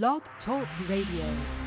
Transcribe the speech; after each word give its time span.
Blog 0.00 0.22
Talk 0.46 0.66
Radio. 0.88 1.61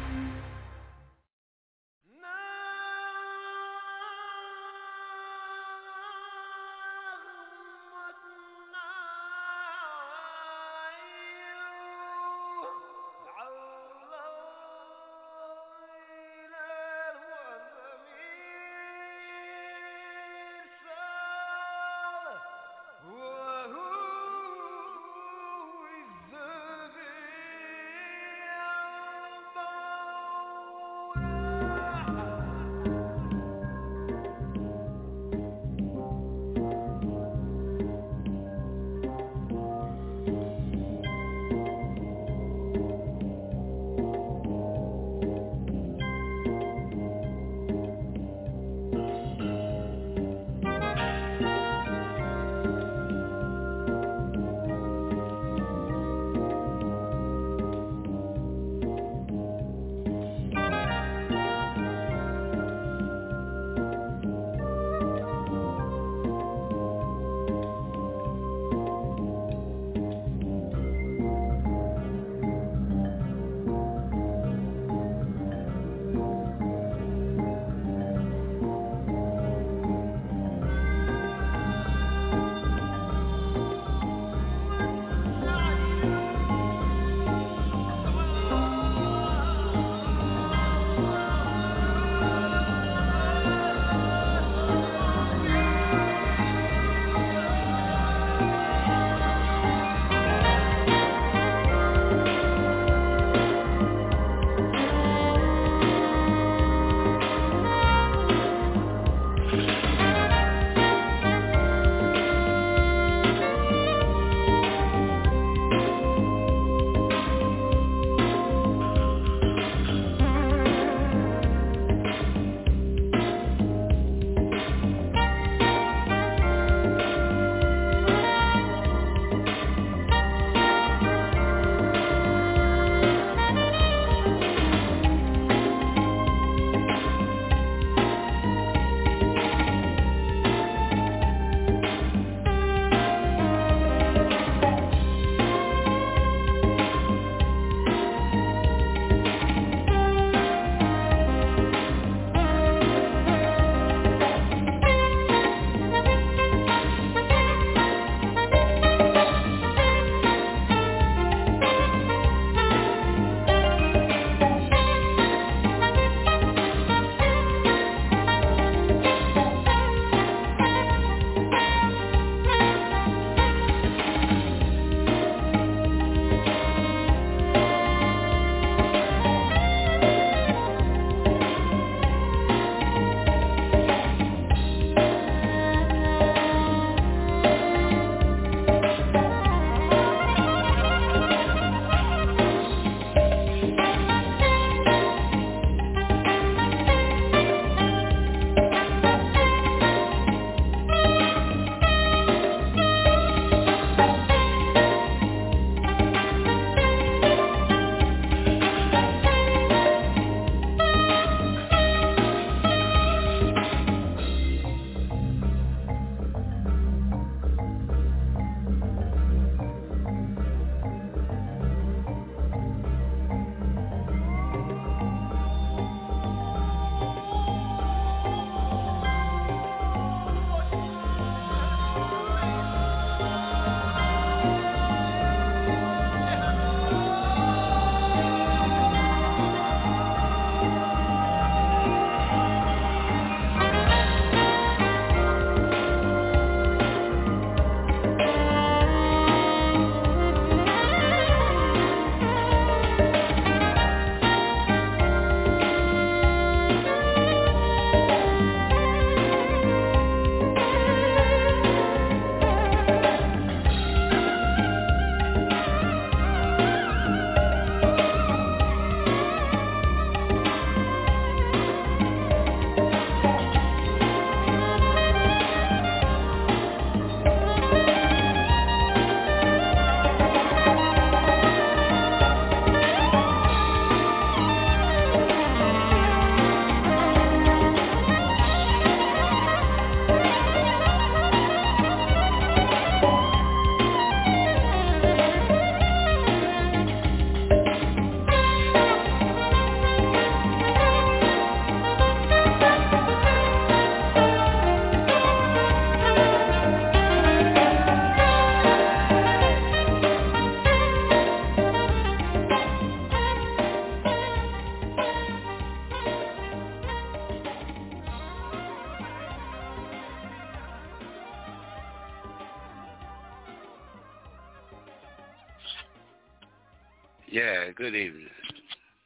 Good 327.85 327.93
evening. 327.93 328.29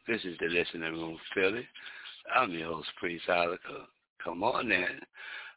This 0.08 0.24
is 0.24 0.38
the 0.40 0.46
Listening 0.46 0.94
Room 0.94 1.18
Philly. 1.36 1.68
I'm 2.34 2.54
your 2.54 2.76
host, 2.76 2.88
Priest 2.98 3.28
Oliver. 3.28 3.60
Come 4.24 4.42
on 4.42 4.72
in. 4.72 5.02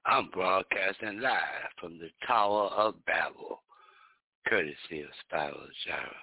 I'm 0.04 0.28
broadcasting 0.30 1.20
live 1.20 1.70
from 1.80 2.00
the 2.00 2.08
Tower 2.26 2.66
of 2.70 2.96
Babel, 3.06 3.62
courtesy 4.48 5.02
of 5.02 5.10
Spyro 5.30 5.54
Gyra. 5.86 6.16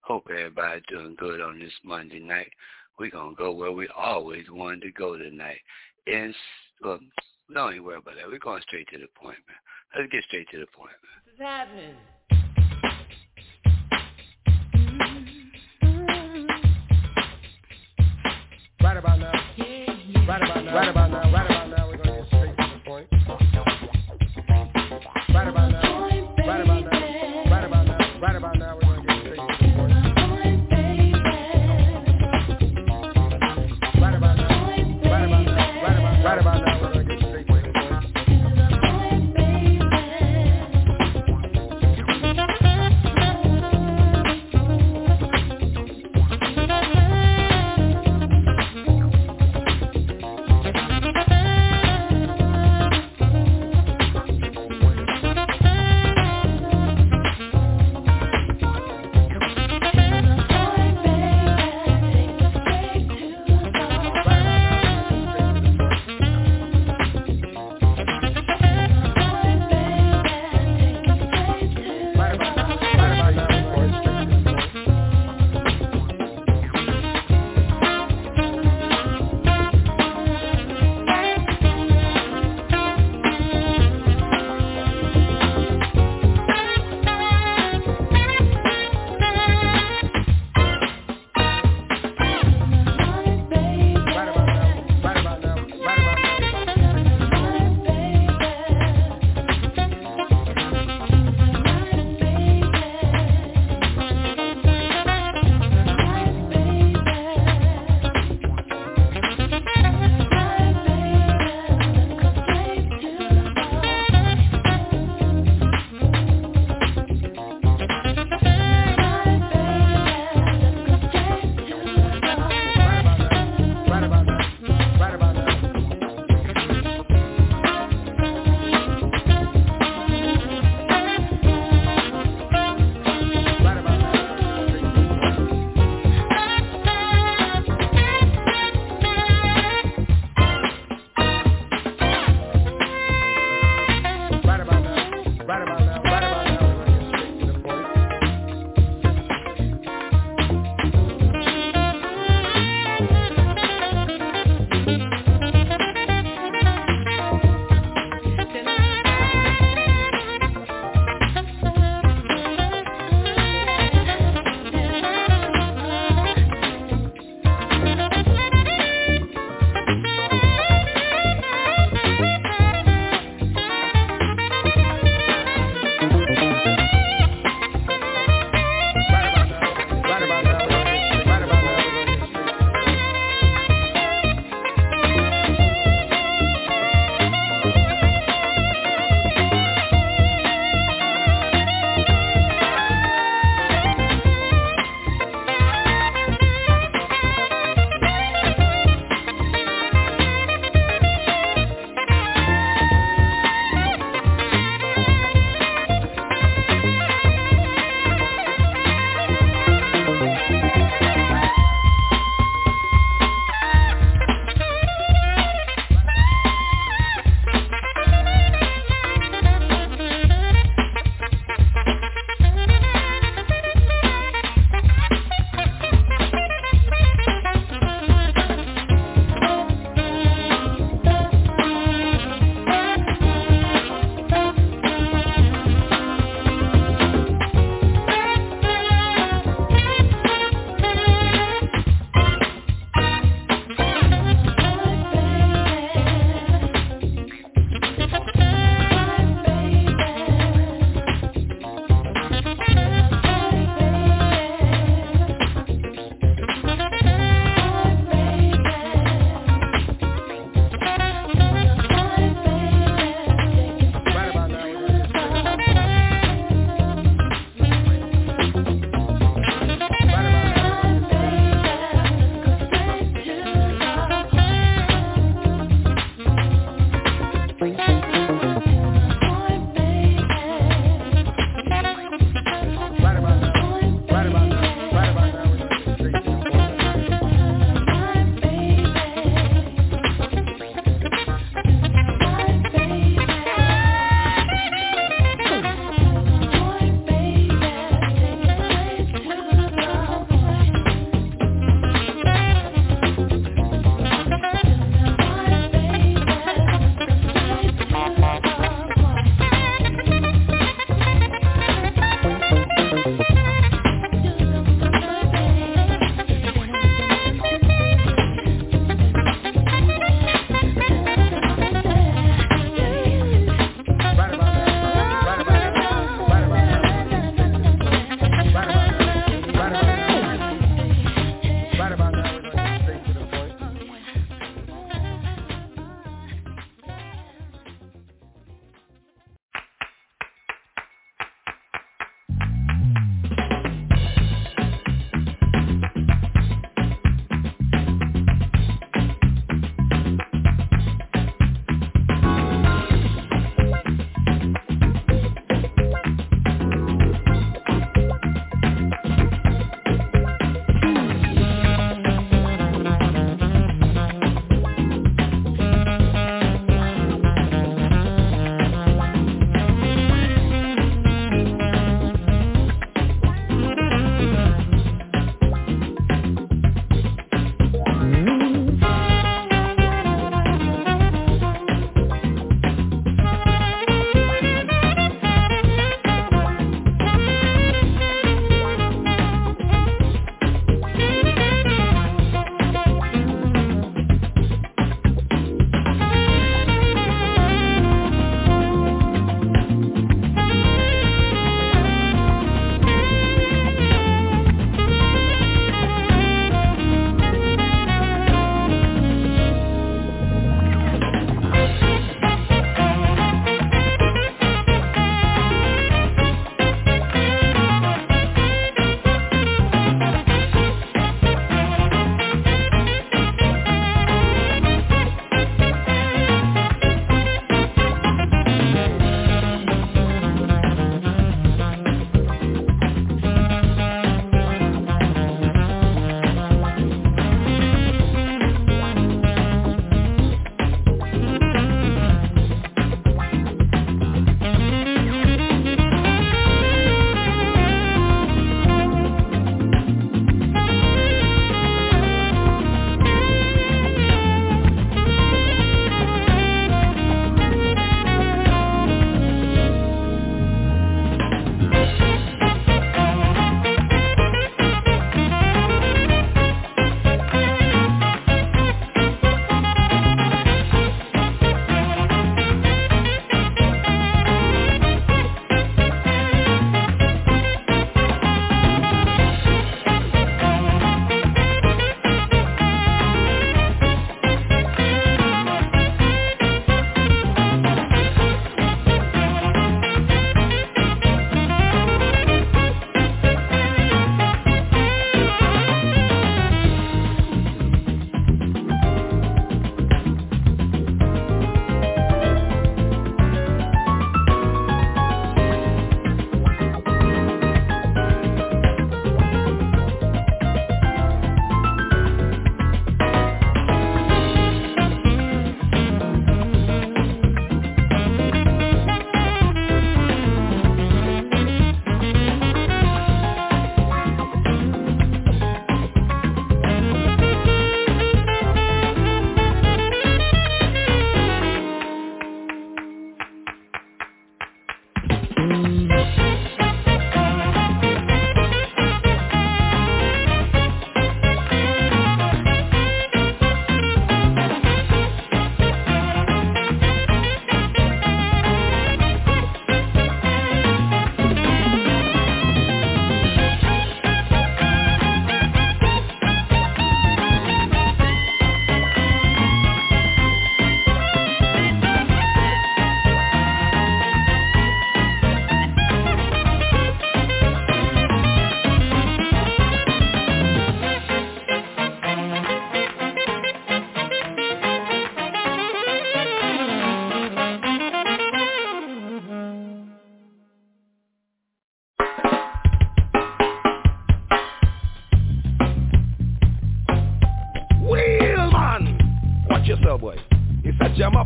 Hope 0.00 0.26
everybody 0.30 0.82
doing 0.88 1.14
good 1.16 1.40
on 1.40 1.60
this 1.60 1.70
Monday 1.84 2.18
night. 2.18 2.50
We're 2.98 3.10
going 3.10 3.36
to 3.36 3.40
go 3.40 3.52
where 3.52 3.70
we 3.70 3.86
always 3.96 4.46
wanted 4.50 4.82
to 4.82 4.90
go 4.90 5.16
tonight. 5.16 5.60
In, 6.08 6.34
well, 6.82 6.98
don't 7.54 7.74
even 7.74 7.84
worry 7.84 7.98
about 7.98 8.16
that. 8.16 8.26
We're 8.26 8.40
going 8.40 8.62
straight 8.62 8.88
to 8.88 8.98
the 8.98 9.06
point. 9.14 9.38
Let's 9.96 10.10
get 10.10 10.24
straight 10.24 10.48
to 10.50 10.58
the 10.58 10.66
point, 10.76 10.90
man. 10.90 11.22
What's 11.24 11.40
happening? 11.40 11.94
Right 18.82 18.96
about 18.96 19.20
now. 19.20 19.32
Right 20.26 20.42
about 20.42 20.64
now. 20.64 20.74
Right 20.74 20.88
about 20.88 21.10
now. 21.10 21.32
Right 21.32 21.46
about 21.46 21.70
now. 21.70 21.88
We're 21.88 21.98
gonna 21.98 22.18
get 22.18 22.26
straight 22.26 22.56
to 22.56 22.72
the 22.74 22.80
point. 22.84 23.41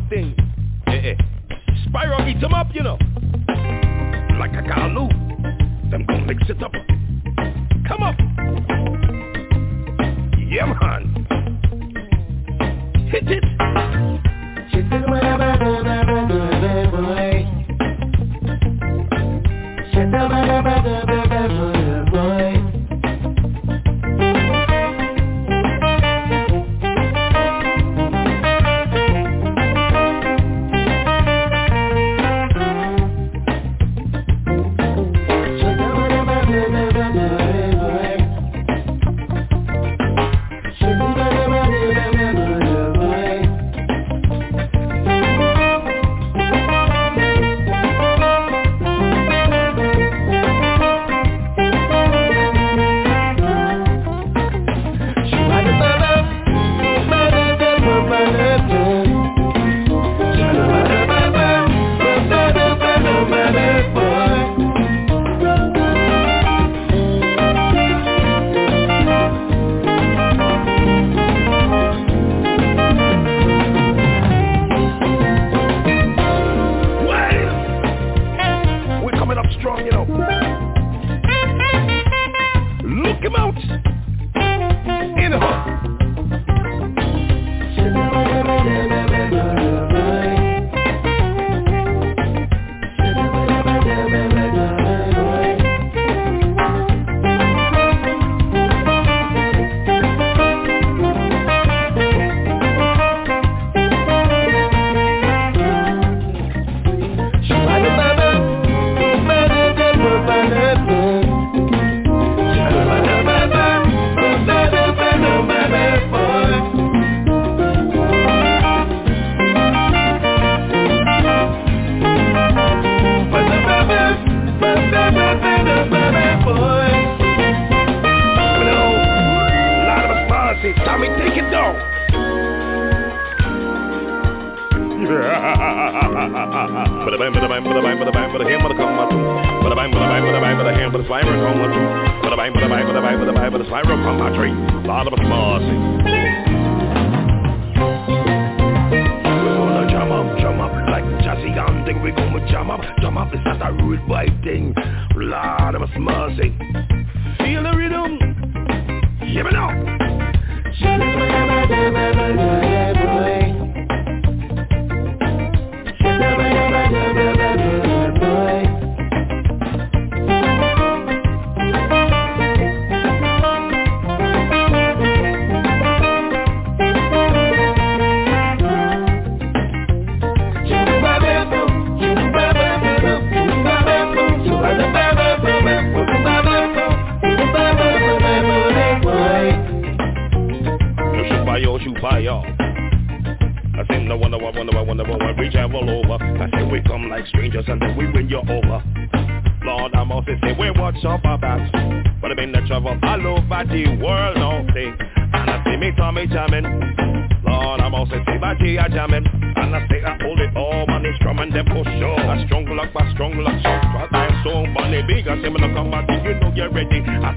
Thing. 0.09 0.35
Eh, 0.87 1.11
eh. 1.11 1.15
Spyro 1.85 2.27
eat 2.29 2.39
them 2.39 2.53
up, 2.53 2.67
you 2.73 2.83
know. 2.83 2.97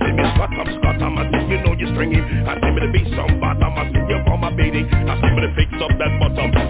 see 0.00 0.12
me 0.12 0.24
slut, 0.36 0.52
I'm 0.56 0.68
slut, 0.80 1.02
I'm 1.02 1.18
a 1.18 1.24
see 1.30 1.44
you 1.52 1.58
know 1.62 1.74
you 1.74 1.86
string 1.92 2.12
him. 2.12 2.24
I 2.48 2.56
see 2.60 2.70
me 2.70 2.80
to 2.80 2.90
be 2.92 3.02
some 3.16 3.40
bottom, 3.40 3.74
I 3.76 3.84
see 3.92 4.04
you 4.08 4.18
for 4.26 4.38
my 4.38 4.50
baby. 4.50 4.84
I 4.84 5.14
see 5.20 5.30
me 5.30 5.40
to 5.44 5.52
fix 5.54 5.70
up 5.80 5.92
that 5.98 6.12
bottom. 6.20 6.69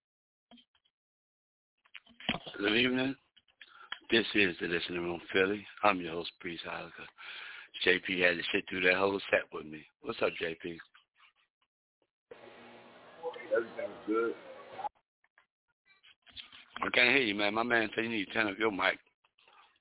Good 2.31 2.73
evening. 2.73 3.15
This 4.09 4.25
is 4.35 4.55
the 4.61 4.67
Listening 4.67 5.03
Room 5.03 5.19
Philly. 5.33 5.65
I'm 5.83 5.99
your 5.99 6.13
host, 6.13 6.31
Priest 6.39 6.63
Ilika. 6.65 7.05
JP 7.85 8.21
had 8.21 8.37
to 8.37 8.43
sit 8.53 8.63
through 8.69 8.81
that 8.81 8.95
whole 8.95 9.19
set 9.29 9.41
with 9.53 9.65
me. 9.65 9.83
What's 10.01 10.21
up, 10.21 10.29
JP? 10.41 10.77
Everything's 13.53 13.89
good. 14.07 14.33
I 16.81 16.89
can't 16.93 17.09
hear 17.09 17.23
you, 17.23 17.35
man. 17.35 17.53
My 17.53 17.63
man 17.63 17.89
said 17.93 18.05
you 18.05 18.09
need 18.09 18.25
to 18.25 18.33
turn 18.33 18.47
up 18.47 18.57
your 18.57 18.71
mic. 18.71 18.97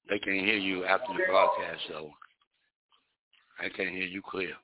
They 0.09 0.19
can't 0.19 0.45
hear 0.45 0.59
you 0.59 0.85
after 0.85 1.13
the 1.13 1.23
broadcast, 1.29 1.81
so 1.89 2.11
I 3.61 3.69
can't 3.69 3.95
hear 3.95 4.07
you 4.07 4.23
clear. 4.29 4.55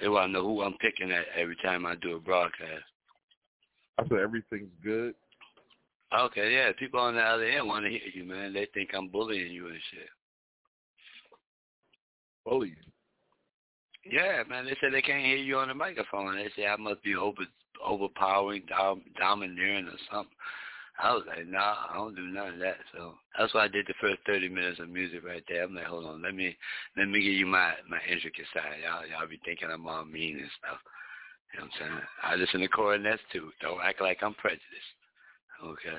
They 0.00 0.08
want 0.08 0.28
to 0.28 0.32
know 0.32 0.44
who 0.44 0.62
I'm 0.62 0.74
picking 0.78 1.12
at 1.12 1.26
every 1.36 1.56
time 1.62 1.86
I 1.86 1.94
do 1.96 2.16
a 2.16 2.20
broadcast. 2.20 2.84
I 3.98 4.08
said 4.08 4.18
everything's 4.18 4.70
good. 4.82 5.14
Okay, 6.12 6.52
yeah. 6.52 6.72
People 6.78 7.00
on 7.00 7.14
the 7.14 7.20
other 7.20 7.44
end 7.44 7.68
want 7.68 7.84
to 7.84 7.90
hear 7.90 8.00
you, 8.12 8.24
man. 8.24 8.52
They 8.52 8.66
think 8.74 8.90
I'm 8.94 9.08
bullying 9.08 9.52
you 9.52 9.68
and 9.68 9.78
shit. 9.92 10.08
Bullying? 12.44 12.74
Yeah, 14.04 14.42
man. 14.48 14.64
They 14.64 14.76
say 14.80 14.90
they 14.90 15.02
can't 15.02 15.24
hear 15.24 15.36
you 15.36 15.58
on 15.58 15.68
the 15.68 15.74
microphone. 15.74 16.34
They 16.34 16.48
say 16.56 16.66
I 16.66 16.76
must 16.76 17.02
be 17.02 17.14
over 17.14 17.42
overpowering, 17.84 18.64
dom- 18.68 19.04
domineering, 19.18 19.86
or 19.86 19.98
something. 20.10 20.34
I 21.02 21.14
was 21.14 21.22
like, 21.26 21.46
nah, 21.46 21.76
I 21.88 21.94
don't 21.94 22.14
do 22.14 22.26
none 22.26 22.54
of 22.54 22.58
that. 22.60 22.76
So 22.92 23.14
that's 23.38 23.54
why 23.54 23.64
I 23.64 23.68
did 23.68 23.86
the 23.86 23.94
first 24.00 24.18
thirty 24.26 24.48
minutes 24.48 24.80
of 24.80 24.88
music 24.88 25.24
right 25.24 25.44
there. 25.48 25.64
I'm 25.64 25.74
like, 25.74 25.86
hold 25.86 26.06
on, 26.06 26.22
let 26.22 26.34
me 26.34 26.56
let 26.96 27.08
me 27.08 27.22
give 27.22 27.32
you 27.34 27.46
my 27.46 27.72
my 27.88 28.00
intricate 28.10 28.46
side. 28.52 28.82
Y'all 28.84 29.06
y'all 29.06 29.28
be 29.28 29.40
thinking 29.44 29.68
I'm 29.70 29.86
all 29.86 30.04
mean 30.04 30.40
and 30.40 30.50
stuff. 30.58 30.78
You 31.54 31.60
know 31.60 31.66
what 31.66 31.72
I'm 31.72 31.88
saying? 31.88 32.02
I 32.22 32.34
listen 32.36 32.60
to 32.60 32.68
coronets 32.68 33.22
too. 33.32 33.50
Don't 33.62 33.80
act 33.82 34.00
like 34.00 34.18
I'm 34.22 34.34
prejudiced. 34.34 34.99
Okay. 35.64 35.98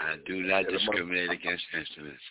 I 0.00 0.16
do 0.26 0.42
not 0.42 0.66
discriminate 0.68 1.30
against 1.30 1.64
instruments. 1.76 2.22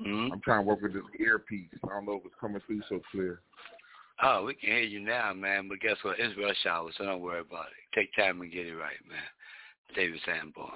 Mm-hmm. 0.00 0.32
I'm 0.32 0.40
trying 0.40 0.60
to 0.60 0.66
work 0.66 0.82
with 0.82 0.94
this 0.94 1.02
earpiece. 1.18 1.68
I 1.84 1.88
don't 1.88 2.06
know 2.06 2.14
if 2.14 2.26
it's 2.26 2.34
coming 2.40 2.60
through 2.66 2.82
so 2.88 3.00
clear. 3.10 3.40
Oh, 4.22 4.44
we 4.44 4.54
can 4.54 4.70
hear 4.70 4.80
you 4.80 5.00
now, 5.00 5.32
man. 5.32 5.68
But 5.68 5.80
guess 5.80 5.96
what? 6.02 6.18
It's 6.18 6.38
rush 6.38 6.66
hour, 6.66 6.90
so 6.96 7.04
don't 7.04 7.20
worry 7.20 7.40
about 7.40 7.66
it. 7.66 7.98
Take 7.98 8.14
time 8.14 8.40
and 8.40 8.52
get 8.52 8.66
it 8.66 8.74
right, 8.74 8.98
man. 9.08 9.18
David 9.94 10.20
Sanborn. 10.24 10.70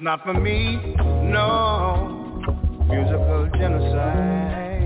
Not 0.00 0.24
for 0.24 0.34
me, 0.34 0.76
no, 1.30 2.42
musical 2.88 3.48
genocide. 3.56 4.82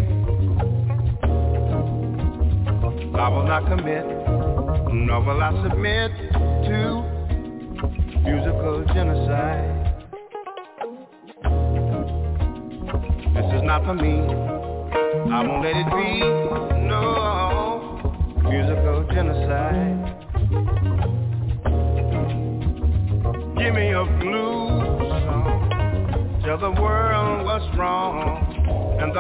I 3.14 3.28
will 3.30 3.46
not 3.46 3.64
commit, 3.66 4.04
nor 4.92 5.22
will 5.22 5.42
I 5.42 5.52
submit 5.62 6.10
to 6.66 7.02
musical 8.24 8.84
genocide. 8.92 9.76
This 13.34 13.54
is 13.54 13.62
not 13.62 13.84
for 13.86 13.94
me, 13.94 14.20
I 15.32 15.46
won't 15.46 15.64
let 15.64 15.76
it 15.76 15.86
be, 15.96 16.20
no, 16.88 17.39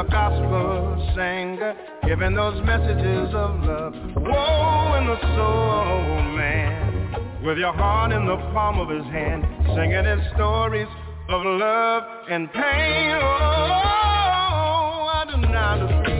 The 0.00 0.08
gospel 0.08 1.12
singer 1.14 1.74
giving 2.08 2.34
those 2.34 2.58
messages 2.64 3.34
of 3.34 3.60
love. 3.60 3.92
Woe 4.16 4.94
in 4.96 5.06
the 5.06 5.20
soul, 5.36 6.22
man. 6.38 7.44
With 7.44 7.58
your 7.58 7.74
heart 7.74 8.10
in 8.10 8.24
the 8.24 8.36
palm 8.54 8.78
of 8.78 8.88
his 8.88 9.04
hand, 9.12 9.44
singing 9.76 10.06
his 10.06 10.20
stories 10.32 10.88
of 11.28 11.44
love 11.44 12.02
and 12.30 12.50
pain. 12.50 13.10
Oh, 13.20 15.10
I 15.12 15.26
do 15.30 15.36
not 15.52 15.82
agree. 15.82 16.19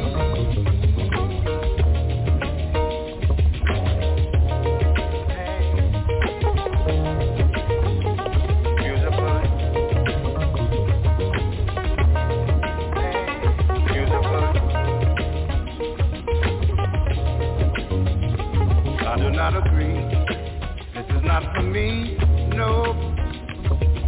Not 21.41 21.55
for 21.55 21.62
me, 21.62 22.16
no 22.55 22.93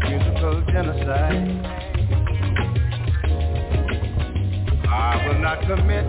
musical 0.09 0.62
genocide. 0.70 1.49
I 4.89 5.26
will 5.26 5.39
not 5.41 5.61
commit, 5.62 6.07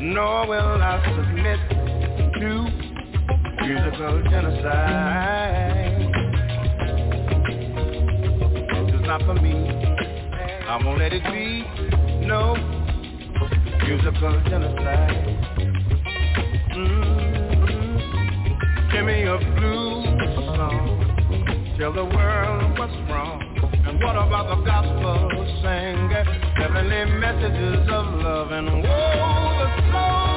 nor 0.00 0.46
will 0.46 0.82
I 0.82 1.02
submit 1.16 1.60
to 2.40 2.50
musical 3.66 4.22
genocide. 4.30 5.32
This 8.74 8.94
is 8.94 9.02
not 9.06 9.22
for 9.22 9.34
me. 9.34 9.54
I 10.68 10.78
won't 10.84 10.98
let 10.98 11.12
it 11.14 11.24
be, 11.24 11.64
no 12.26 12.54
musical 13.86 14.40
genocide. 14.50 15.26
Mm-hmm. 16.76 17.38
Give 18.92 19.04
me 19.06 19.22
a 19.22 19.38
song. 19.60 19.87
Tell 21.78 21.92
the 21.92 22.04
world 22.04 22.76
what's 22.76 22.92
wrong. 23.08 23.40
And 23.86 24.02
what 24.02 24.16
about 24.16 24.48
the 24.48 24.64
gospel 24.64 25.30
sing? 25.62 26.10
Heavenly 26.56 27.04
messages 27.20 27.88
of 27.88 28.14
love 28.20 28.50
and 28.50 28.82
woe, 28.82 28.82
the 28.82 29.92
soul 29.92 30.27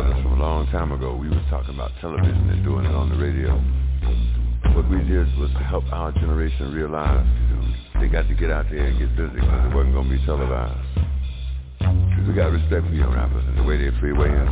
brothers 0.00 0.22
from 0.22 0.40
a 0.40 0.42
long 0.42 0.66
time 0.68 0.92
ago. 0.92 1.14
We 1.14 1.28
was 1.28 1.44
talking 1.50 1.74
about 1.74 1.90
television 2.00 2.48
and 2.48 2.64
doing 2.64 2.86
it 2.86 2.94
on 2.94 3.10
the 3.10 3.16
radio. 3.16 3.52
What 4.74 4.88
we 4.88 4.96
did 5.04 5.28
was 5.36 5.50
to 5.52 5.64
help 5.64 5.84
our 5.92 6.12
generation 6.12 6.72
realize 6.72 7.26
they 8.00 8.08
got 8.08 8.26
to 8.28 8.34
get 8.34 8.50
out 8.50 8.64
there 8.70 8.86
and 8.86 8.98
get 8.98 9.14
busy 9.16 9.34
because 9.34 9.60
it 9.68 9.74
wasn't 9.74 9.92
going 9.92 10.08
to 10.08 10.16
be 10.16 10.24
televised. 10.24 10.80
We 12.26 12.32
got 12.32 12.52
respect 12.52 12.86
for 12.86 12.96
young 12.96 13.12
rappers 13.12 13.44
and 13.44 13.58
the 13.58 13.64
way 13.64 13.76
they 13.76 13.90
freewaying. 14.00 14.48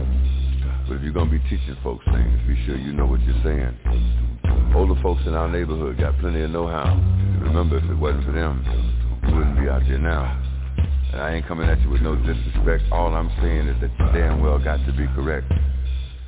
But 0.87 0.97
if 0.97 1.03
you're 1.03 1.17
going 1.17 1.31
to 1.31 1.39
be 1.39 1.45
teaching 1.49 1.77
folks 1.83 2.05
things, 2.13 2.37
be 2.47 2.57
sure 2.67 2.77
you 2.77 2.93
know 2.93 3.07
what 3.07 3.21
you're 3.23 3.41
saying. 3.41 3.73
Older 4.75 5.01
folks 5.01 5.23
in 5.25 5.33
our 5.33 5.49
neighborhood 5.49 5.99
got 5.99 6.19
plenty 6.19 6.43
of 6.43 6.51
know-how. 6.51 6.93
Remember, 7.41 7.79
if 7.79 7.85
it 7.85 7.97
wasn't 7.97 8.25
for 8.27 8.33
them, 8.33 8.61
we 9.25 9.33
wouldn't 9.33 9.61
be 9.61 9.69
out 9.69 9.83
there 9.89 9.99
now. 9.99 10.48
And 11.13 11.21
I 11.21 11.35
ain't 11.35 11.47
coming 11.47 11.69
at 11.69 11.81
you 11.81 11.91
with 11.91 12.03
no 12.03 12.17
disrespect. 12.17 12.85
All 12.93 13.15
I'm 13.15 13.31
saying 13.41 13.69
is 13.69 13.81
that 13.81 13.91
you 13.99 14.07
damn 14.13 14.43
well 14.43 14.59
got 14.59 14.85
to 14.85 14.93
be 14.93 15.07
correct. 15.15 15.51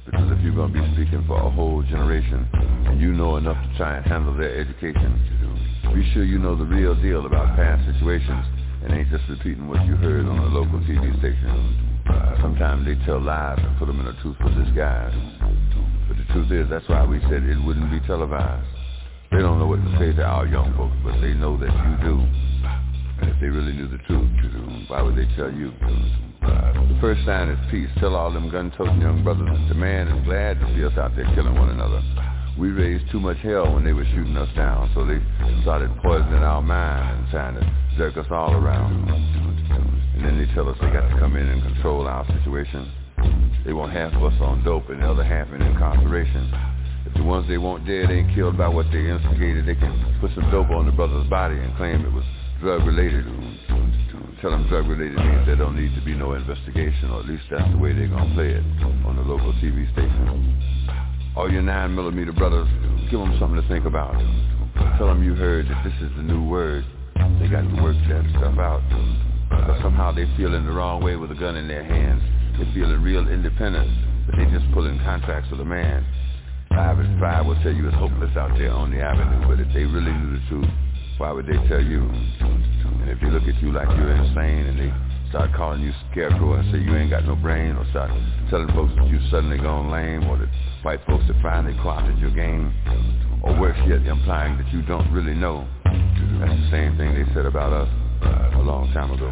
Because 0.07 0.33
if 0.33 0.43
you're 0.43 0.55
going 0.55 0.72
to 0.72 0.81
be 0.81 0.87
speaking 0.95 1.24
for 1.26 1.37
a 1.37 1.51
whole 1.51 1.83
generation 1.83 2.49
and 2.89 3.01
you 3.01 3.12
know 3.12 3.37
enough 3.37 3.61
to 3.62 3.76
try 3.76 3.99
and 3.99 4.07
handle 4.07 4.37
their 4.37 4.59
education, 4.59 5.20
be 5.95 6.09
sure 6.14 6.24
you 6.24 6.39
know 6.39 6.57
the 6.57 6.64
real 6.64 6.95
deal 6.95 7.26
about 7.26 7.57
past 7.57 7.85
situations 7.93 8.47
and 8.83 8.93
ain't 8.95 9.11
just 9.11 9.24
repeating 9.28 9.68
what 9.68 9.85
you 9.85 9.97
heard 9.97 10.24
on 10.26 10.39
a 10.39 10.47
local 10.47 10.81
TV 10.81 11.12
station. 11.18 12.03
Uh, 12.09 12.41
sometimes 12.41 12.87
they 12.87 12.97
tell 13.05 13.20
lies 13.20 13.59
and 13.61 13.76
put 13.78 13.87
them 13.87 14.01
in 14.01 14.07
a 14.07 14.16
truthful 14.22 14.49
disguise. 14.64 15.14
But 16.09 16.16
the 16.16 16.24
truth 16.33 16.51
is, 16.51 16.70
that's 16.70 16.89
why 16.89 17.05
we 17.05 17.20
said 17.28 17.45
it 17.45 17.62
wouldn't 17.62 17.91
be 17.91 18.01
televised. 18.07 18.66
They 19.31 19.39
don't 19.39 19.59
know 19.59 19.66
what 19.66 19.85
to 19.85 19.99
say 19.99 20.12
to 20.16 20.24
our 20.24 20.47
young 20.47 20.74
folks, 20.74 20.97
but 21.05 21.20
they 21.20 21.35
know 21.35 21.57
that 21.59 21.70
you 21.70 21.93
do. 22.03 22.16
If 23.22 23.40
they 23.40 23.48
really 23.48 23.72
knew 23.72 23.88
the 23.88 23.98
truth, 24.06 24.30
why 24.88 25.02
would 25.02 25.16
they 25.16 25.28
tell 25.36 25.52
you? 25.52 25.72
The 26.40 26.98
first 27.00 27.24
sign 27.24 27.48
is 27.48 27.58
peace. 27.70 27.88
Tell 27.98 28.14
all 28.14 28.32
them 28.32 28.50
gun-toting 28.50 29.00
young 29.00 29.22
brothers 29.22 29.48
that 29.48 29.68
the 29.68 29.74
man 29.74 30.08
is 30.08 30.24
glad 30.24 30.58
to 30.60 30.66
see 30.74 30.84
us 30.84 30.96
out 30.98 31.14
there 31.16 31.24
killing 31.34 31.54
one 31.54 31.70
another. 31.70 32.02
We 32.58 32.70
raised 32.70 33.10
too 33.10 33.20
much 33.20 33.38
hell 33.38 33.72
when 33.72 33.84
they 33.84 33.92
were 33.92 34.04
shooting 34.04 34.36
us 34.36 34.48
down, 34.56 34.90
so 34.94 35.06
they 35.06 35.20
started 35.62 35.90
poisoning 36.02 36.42
our 36.42 36.60
mind 36.60 37.20
and 37.20 37.30
trying 37.30 37.54
to 37.54 37.64
jerk 37.96 38.16
us 38.16 38.26
all 38.30 38.52
around. 38.52 39.08
And 40.16 40.24
then 40.24 40.36
they 40.36 40.52
tell 40.54 40.68
us 40.68 40.76
they 40.80 40.90
got 40.90 41.08
to 41.08 41.18
come 41.18 41.36
in 41.36 41.48
and 41.48 41.62
control 41.62 42.06
our 42.06 42.26
situation. 42.26 42.90
They 43.64 43.72
want 43.72 43.92
half 43.92 44.12
of 44.14 44.24
us 44.24 44.40
on 44.40 44.64
dope 44.64 44.90
and 44.90 45.02
the 45.02 45.08
other 45.08 45.24
half 45.24 45.48
in 45.52 45.62
incarceration. 45.62 46.52
If 47.06 47.14
the 47.14 47.22
ones 47.22 47.48
they 47.48 47.58
want 47.58 47.86
dead 47.86 48.10
ain't 48.10 48.34
killed 48.34 48.58
by 48.58 48.68
what 48.68 48.86
they 48.92 49.08
instigated, 49.08 49.66
they 49.66 49.74
can 49.74 50.18
put 50.20 50.32
some 50.34 50.50
dope 50.50 50.70
on 50.70 50.86
the 50.86 50.92
brother's 50.92 51.28
body 51.28 51.56
and 51.56 51.74
claim 51.76 52.04
it 52.04 52.12
was 52.12 52.24
drug-related. 52.61 53.24
Tell 54.42 54.50
them 54.52 54.68
drug-related 54.68 55.16
means 55.16 55.46
there 55.46 55.56
don't 55.56 55.76
need 55.76 55.94
to 55.96 56.04
be 56.04 56.14
no 56.14 56.32
investigation, 56.34 57.11
or 57.11 57.20
at 57.20 57.26
least 57.26 57.44
that's 57.50 57.64
the 57.72 57.78
way 57.78 57.92
they're 57.92 58.08
to 58.08 58.30
play 58.36 58.52
it 58.52 58.64
on 59.08 59.16
the 59.16 59.22
local 59.24 59.52
TV 59.64 59.90
station. 59.92 60.84
All 61.36 61.50
your 61.50 61.62
9 61.62 61.94
millimeter 61.94 62.32
brothers, 62.32 62.68
give 63.11 63.18
them 63.18 63.36
something 63.40 63.61
to 63.61 63.66
think 63.68 63.86
about. 63.86 64.12
Tell 64.98 65.08
them 65.08 65.24
you 65.24 65.34
heard 65.34 65.68
that 65.68 65.84
this 65.84 65.96
is 66.04 66.12
the 66.16 66.22
new 66.22 66.44
word. 66.44 66.84
They 67.40 67.48
got 67.48 67.64
to 67.64 67.82
work 67.82 67.96
that 68.12 68.28
stuff 68.36 68.58
out. 68.61 68.84
But 69.48 69.80
somehow 69.80 70.12
they 70.12 70.28
feeling 70.36 70.66
the 70.66 70.72
wrong 70.72 71.02
way 71.02 71.16
with 71.16 71.32
a 71.32 71.34
gun 71.40 71.56
in 71.56 71.66
their 71.66 71.84
hands. 71.84 72.22
They 72.58 72.68
feeling 72.74 73.00
real 73.00 73.26
independent, 73.26 73.88
but 74.26 74.36
they 74.36 74.44
just 74.52 74.70
pulling 74.72 74.98
contracts 75.00 75.50
with 75.50 75.61
a 75.61 75.64
man. 75.64 76.04
Five 76.68 76.98
and 76.98 77.18
five 77.20 77.46
will 77.46 77.61
tell 77.62 77.72
you 77.72 77.88
it's 77.88 77.96
hopeless 77.96 78.36
out 78.36 78.56
there 78.58 78.72
on 78.72 78.90
the 78.90 79.00
avenue, 79.00 79.48
but 79.48 79.61
if 79.61 79.72
they 79.72 79.84
really 79.84 80.12
knew 80.12 80.38
the 80.38 80.44
truth, 80.48 80.70
why 81.20 81.32
would 81.32 81.44
they 81.44 81.60
tell 81.68 81.84
you? 81.84 82.00
And 82.00 83.10
if 83.10 83.20
they 83.20 83.28
look 83.28 83.42
at 83.44 83.60
you 83.60 83.72
like 83.72 83.88
you're 83.92 84.16
insane 84.16 84.72
and 84.72 84.80
they 84.80 84.90
start 85.28 85.52
calling 85.52 85.82
you 85.82 85.92
scarecrow 86.10 86.54
and 86.54 86.72
say 86.72 86.80
you 86.80 86.96
ain't 86.96 87.10
got 87.10 87.26
no 87.26 87.36
brain 87.36 87.76
or 87.76 87.84
start 87.90 88.10
telling 88.48 88.68
folks 88.72 88.92
that 88.96 89.06
you 89.06 89.20
suddenly 89.30 89.58
gone 89.58 89.92
lame 89.92 90.24
or 90.30 90.38
that 90.38 90.48
white 90.80 91.00
folks 91.06 91.24
have 91.28 91.36
finally 91.42 91.76
co-opted 91.82 92.16
your 92.18 92.32
game 92.32 92.72
or 93.44 93.52
worse 93.60 93.76
yet 93.86 94.00
implying 94.08 94.56
that 94.56 94.72
you 94.72 94.80
don't 94.88 95.12
really 95.12 95.34
know. 95.34 95.68
That's 95.84 96.56
the 96.56 96.68
same 96.72 96.96
thing 96.96 97.12
they 97.12 97.28
said 97.34 97.44
about 97.44 97.74
us 97.74 97.88
uh, 98.24 98.56
a 98.58 98.64
long 98.64 98.90
time 98.94 99.12
ago. 99.12 99.28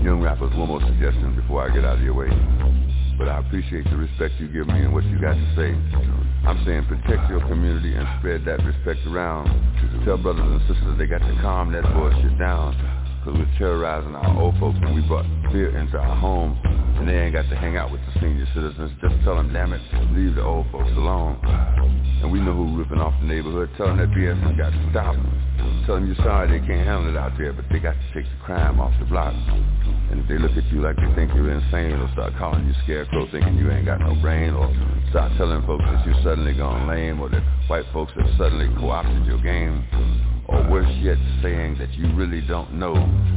Young 0.00 0.22
rappers, 0.22 0.54
one 0.54 0.68
more 0.68 0.80
suggestion 0.80 1.34
before 1.34 1.68
I 1.68 1.74
get 1.74 1.84
out 1.84 1.98
of 1.98 2.04
your 2.04 2.14
way. 2.14 2.30
But 3.18 3.28
I 3.28 3.40
appreciate 3.40 3.84
the 3.84 3.96
respect 3.96 4.34
you 4.38 4.48
give 4.48 4.66
me 4.66 4.84
and 4.84 4.92
what 4.92 5.04
you 5.04 5.18
got 5.20 5.34
to 5.34 5.48
say. 5.56 5.72
I'm 6.46 6.62
saying 6.64 6.84
protect 6.86 7.30
your 7.30 7.40
community 7.48 7.94
and 7.94 8.06
spread 8.18 8.44
that 8.44 8.62
respect 8.64 9.06
around. 9.06 9.48
Tell 10.04 10.18
brothers 10.18 10.44
and 10.44 10.60
sisters 10.68 10.98
they 10.98 11.06
got 11.06 11.18
to 11.18 11.38
calm 11.40 11.72
that 11.72 11.82
bullshit 11.94 12.38
down. 12.38 12.95
Cause 13.26 13.34
we're 13.34 13.58
terrorizing 13.58 14.14
our 14.14 14.38
old 14.38 14.54
folks 14.62 14.78
and 14.80 14.94
we 14.94 15.02
brought 15.02 15.26
fear 15.50 15.76
into 15.76 15.98
our 15.98 16.14
homes 16.14 16.54
and 16.62 17.08
they 17.08 17.26
ain't 17.26 17.34
got 17.34 17.50
to 17.50 17.56
hang 17.58 17.76
out 17.76 17.90
with 17.90 17.98
the 18.06 18.20
senior 18.22 18.46
citizens. 18.54 18.94
Just 19.02 19.18
tell 19.26 19.34
them, 19.34 19.52
damn 19.52 19.72
it, 19.72 19.82
leave 20.14 20.36
the 20.38 20.46
old 20.46 20.70
folks 20.70 20.94
alone. 20.94 21.34
And 22.22 22.30
we 22.30 22.38
know 22.38 22.54
who 22.54 22.78
ripping 22.78 23.02
off 23.02 23.18
the 23.18 23.26
neighborhood. 23.26 23.68
Tell 23.76 23.90
them 23.90 23.98
that 23.98 24.14
BS 24.14 24.38
has 24.46 24.54
got 24.54 24.70
to 24.70 24.82
stop. 24.94 25.18
Tell 25.90 25.98
them 25.98 26.06
you're 26.06 26.22
sorry 26.22 26.54
they 26.54 26.62
can't 26.70 26.86
handle 26.86 27.10
it 27.10 27.18
out 27.18 27.34
there, 27.34 27.52
but 27.52 27.66
they 27.66 27.82
got 27.82 27.98
to 27.98 28.06
take 28.14 28.30
the 28.30 28.38
crime 28.46 28.78
off 28.78 28.94
the 29.02 29.06
block. 29.10 29.34
And 29.34 30.22
if 30.22 30.28
they 30.30 30.38
look 30.38 30.54
at 30.54 30.62
you 30.70 30.78
like 30.86 30.94
they 30.94 31.10
think 31.18 31.34
you're 31.34 31.50
insane 31.50 31.98
or 31.98 32.06
start 32.14 32.30
calling 32.38 32.62
you 32.62 32.78
scarecrow 32.86 33.26
thinking 33.34 33.58
you 33.58 33.66
ain't 33.74 33.90
got 33.90 33.98
no 33.98 34.14
brain 34.22 34.54
or 34.54 34.70
start 35.10 35.34
telling 35.34 35.66
folks 35.66 35.82
that 35.82 36.06
you 36.06 36.14
suddenly 36.22 36.54
gone 36.54 36.86
lame 36.86 37.18
or 37.18 37.26
that 37.34 37.42
white 37.66 37.90
folks 37.92 38.14
have 38.14 38.30
suddenly 38.38 38.70
co-opted 38.78 39.26
your 39.26 39.42
game 39.42 39.82
or 40.48 40.70
worse 40.70 40.90
yet 41.02 41.18
saying 41.42 41.78
that 41.78 41.92
you 41.94 42.14
really 42.14 42.40
don't 42.46 42.74
know. 42.74 42.94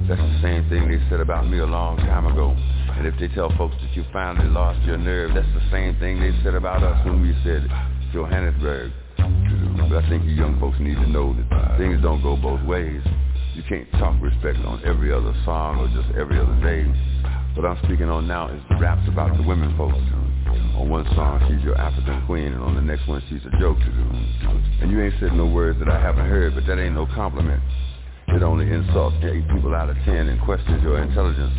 That's 0.08 0.22
the 0.22 0.40
same 0.42 0.70
thing 0.70 0.90
they 0.90 1.02
said 1.10 1.20
about 1.20 1.48
me 1.48 1.60
a 1.60 1.66
long 1.66 1.98
time 1.98 2.26
ago. 2.26 2.56
And 2.98 3.08
if 3.08 3.16
they 3.20 3.28
tell 3.34 3.50
folks 3.58 3.76
that 3.82 3.96
you 3.96 4.04
finally 4.14 4.50
lost 4.50 4.82
your 4.86 4.98
nerve, 4.98 5.34
that's 5.34 5.48
the 5.54 5.66
same 5.72 5.98
thing 6.00 6.20
they 6.20 6.32
said 6.44 6.54
about 6.54 6.84
us 6.84 7.04
when 7.06 7.22
we 7.22 7.34
said 7.44 7.68
Johannesburg. 8.14 8.92
But 9.18 10.04
I 10.04 10.10
think 10.10 10.24
you 10.26 10.32
young 10.32 10.60
folks 10.60 10.78
need 10.80 10.96
to 10.96 11.10
know 11.10 11.34
that 11.34 11.78
things 11.78 12.02
don't 12.02 12.22
go 12.22 12.36
both 12.36 12.62
ways. 12.66 13.02
You 13.56 13.64
can't 13.64 13.90
talk 13.94 14.16
respect 14.22 14.60
on 14.66 14.82
every 14.86 15.12
other 15.12 15.34
song 15.46 15.80
or 15.80 15.88
just 15.90 16.16
every 16.16 16.40
other 16.40 16.56
day. 16.62 16.86
What 17.56 17.66
I'm 17.66 17.78
speaking 17.84 18.10
on 18.10 18.28
now 18.28 18.48
is 18.50 18.62
the 18.70 18.78
raps 18.78 19.08
about 19.08 19.36
the 19.36 19.44
women 19.44 19.76
folks. 19.78 19.98
On 20.78 20.90
one 20.90 21.06
song, 21.16 21.44
she's 21.50 21.64
your 21.64 21.78
African 21.78 22.26
queen, 22.26 22.54
and 22.54 22.64
on 22.64 22.76
the 22.76 22.82
next 22.82 23.08
one, 23.08 23.22
she's 23.30 23.42
a 23.46 23.52
joke. 23.60 23.78
to 23.80 23.86
do. 23.86 24.06
And 24.82 24.92
you 24.92 25.02
ain't 25.02 25.16
said 25.20 25.34
no 25.34 25.46
words 25.46 25.78
that 25.80 25.90
I 25.90 26.00
haven't 26.00 26.30
heard, 26.30 26.56
but 26.56 26.66
that 26.68 26.80
ain't 26.80 26.96
no 26.96 27.06
compliment. 27.06 27.62
It 28.30 28.44
only 28.44 28.72
insults 28.72 29.18
eight 29.24 29.48
people 29.50 29.76
out 29.76 29.90
of 29.90 29.98
ten 30.06 30.30
and 30.30 30.40
questions 30.42 30.82
your 30.84 31.02
intelligence. 31.02 31.54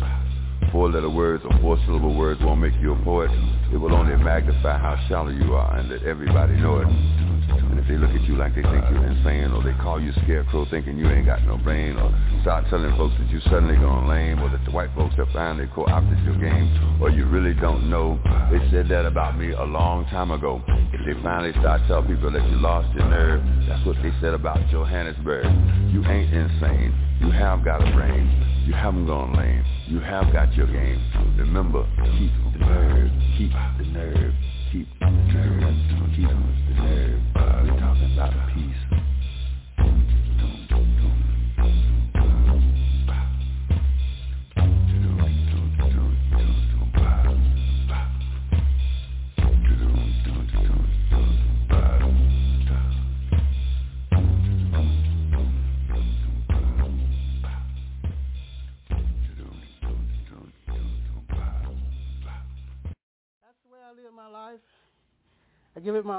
Four-letter 0.71 1.09
words 1.09 1.43
or 1.43 1.51
four-syllable 1.59 2.15
words 2.15 2.39
won't 2.41 2.61
make 2.61 2.73
you 2.79 2.93
a 2.93 3.03
poet. 3.03 3.29
It 3.73 3.77
will 3.77 3.93
only 3.93 4.15
magnify 4.15 4.77
how 4.77 4.95
shallow 5.09 5.29
you 5.29 5.53
are 5.53 5.75
and 5.77 5.89
let 5.89 6.03
everybody 6.03 6.55
know 6.55 6.79
it. 6.79 6.87
And 6.87 7.77
if 7.77 7.87
they 7.87 7.97
look 7.97 8.11
at 8.11 8.23
you 8.23 8.35
like 8.37 8.55
they 8.55 8.63
think 8.63 8.83
you're 8.87 9.03
insane 9.03 9.51
or 9.51 9.63
they 9.63 9.75
call 9.83 9.99
you 9.99 10.13
scarecrow 10.23 10.65
thinking 10.71 10.97
you 10.97 11.07
ain't 11.09 11.25
got 11.25 11.43
no 11.43 11.57
brain 11.57 11.97
or 11.97 12.07
start 12.41 12.65
telling 12.69 12.95
folks 12.95 13.15
that 13.19 13.29
you 13.29 13.39
suddenly 13.51 13.75
gone 13.75 14.07
lame 14.07 14.39
or 14.39 14.49
that 14.49 14.63
the 14.63 14.71
white 14.71 14.89
folks 14.95 15.15
have 15.15 15.27
finally 15.33 15.67
co-opted 15.75 16.19
your 16.23 16.39
game 16.39 16.71
or 17.01 17.09
you 17.09 17.25
really 17.27 17.53
don't 17.59 17.89
know, 17.89 18.19
they 18.51 18.59
said 18.71 18.87
that 18.87 19.05
about 19.05 19.37
me 19.37 19.51
a 19.51 19.63
long 19.63 20.05
time 20.05 20.31
ago. 20.31 20.61
If 20.93 21.03
they 21.05 21.21
finally 21.21 21.51
start 21.59 21.81
telling 21.87 22.07
people 22.07 22.31
that 22.31 22.47
you 22.47 22.55
lost 22.63 22.93
your 22.95 23.07
nerve, 23.07 23.43
that's 23.67 23.85
what 23.85 23.97
they 24.01 24.11
said 24.21 24.33
about 24.33 24.59
Johannesburg. 24.71 25.47
You 25.91 26.03
ain't 26.05 26.31
insane. 26.33 26.95
You 27.19 27.31
have 27.31 27.63
got 27.63 27.85
a 27.85 27.91
brain. 27.91 28.51
You 28.71 28.77
haven't 28.77 29.05
gone 29.05 29.35
lame. 29.35 29.65
You 29.87 29.99
have 29.99 30.31
got 30.31 30.53
your 30.53 30.65
game. 30.65 30.97
Remember, 31.37 31.85
keep 32.17 32.31
the 32.53 32.59
nerve, 32.65 33.11
keep 33.37 33.51
the 33.77 33.83
nerve, 33.83 34.33
keep 34.71 34.87
the 34.97 35.09
nerve, 35.11 35.75
keep 36.15 36.29
the 36.29 36.75
nerve. 36.79 37.21
We're 37.35 37.79
talking 37.81 38.13
about 38.13 38.31
peace. 38.55 38.80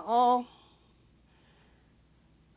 All. 0.06 0.46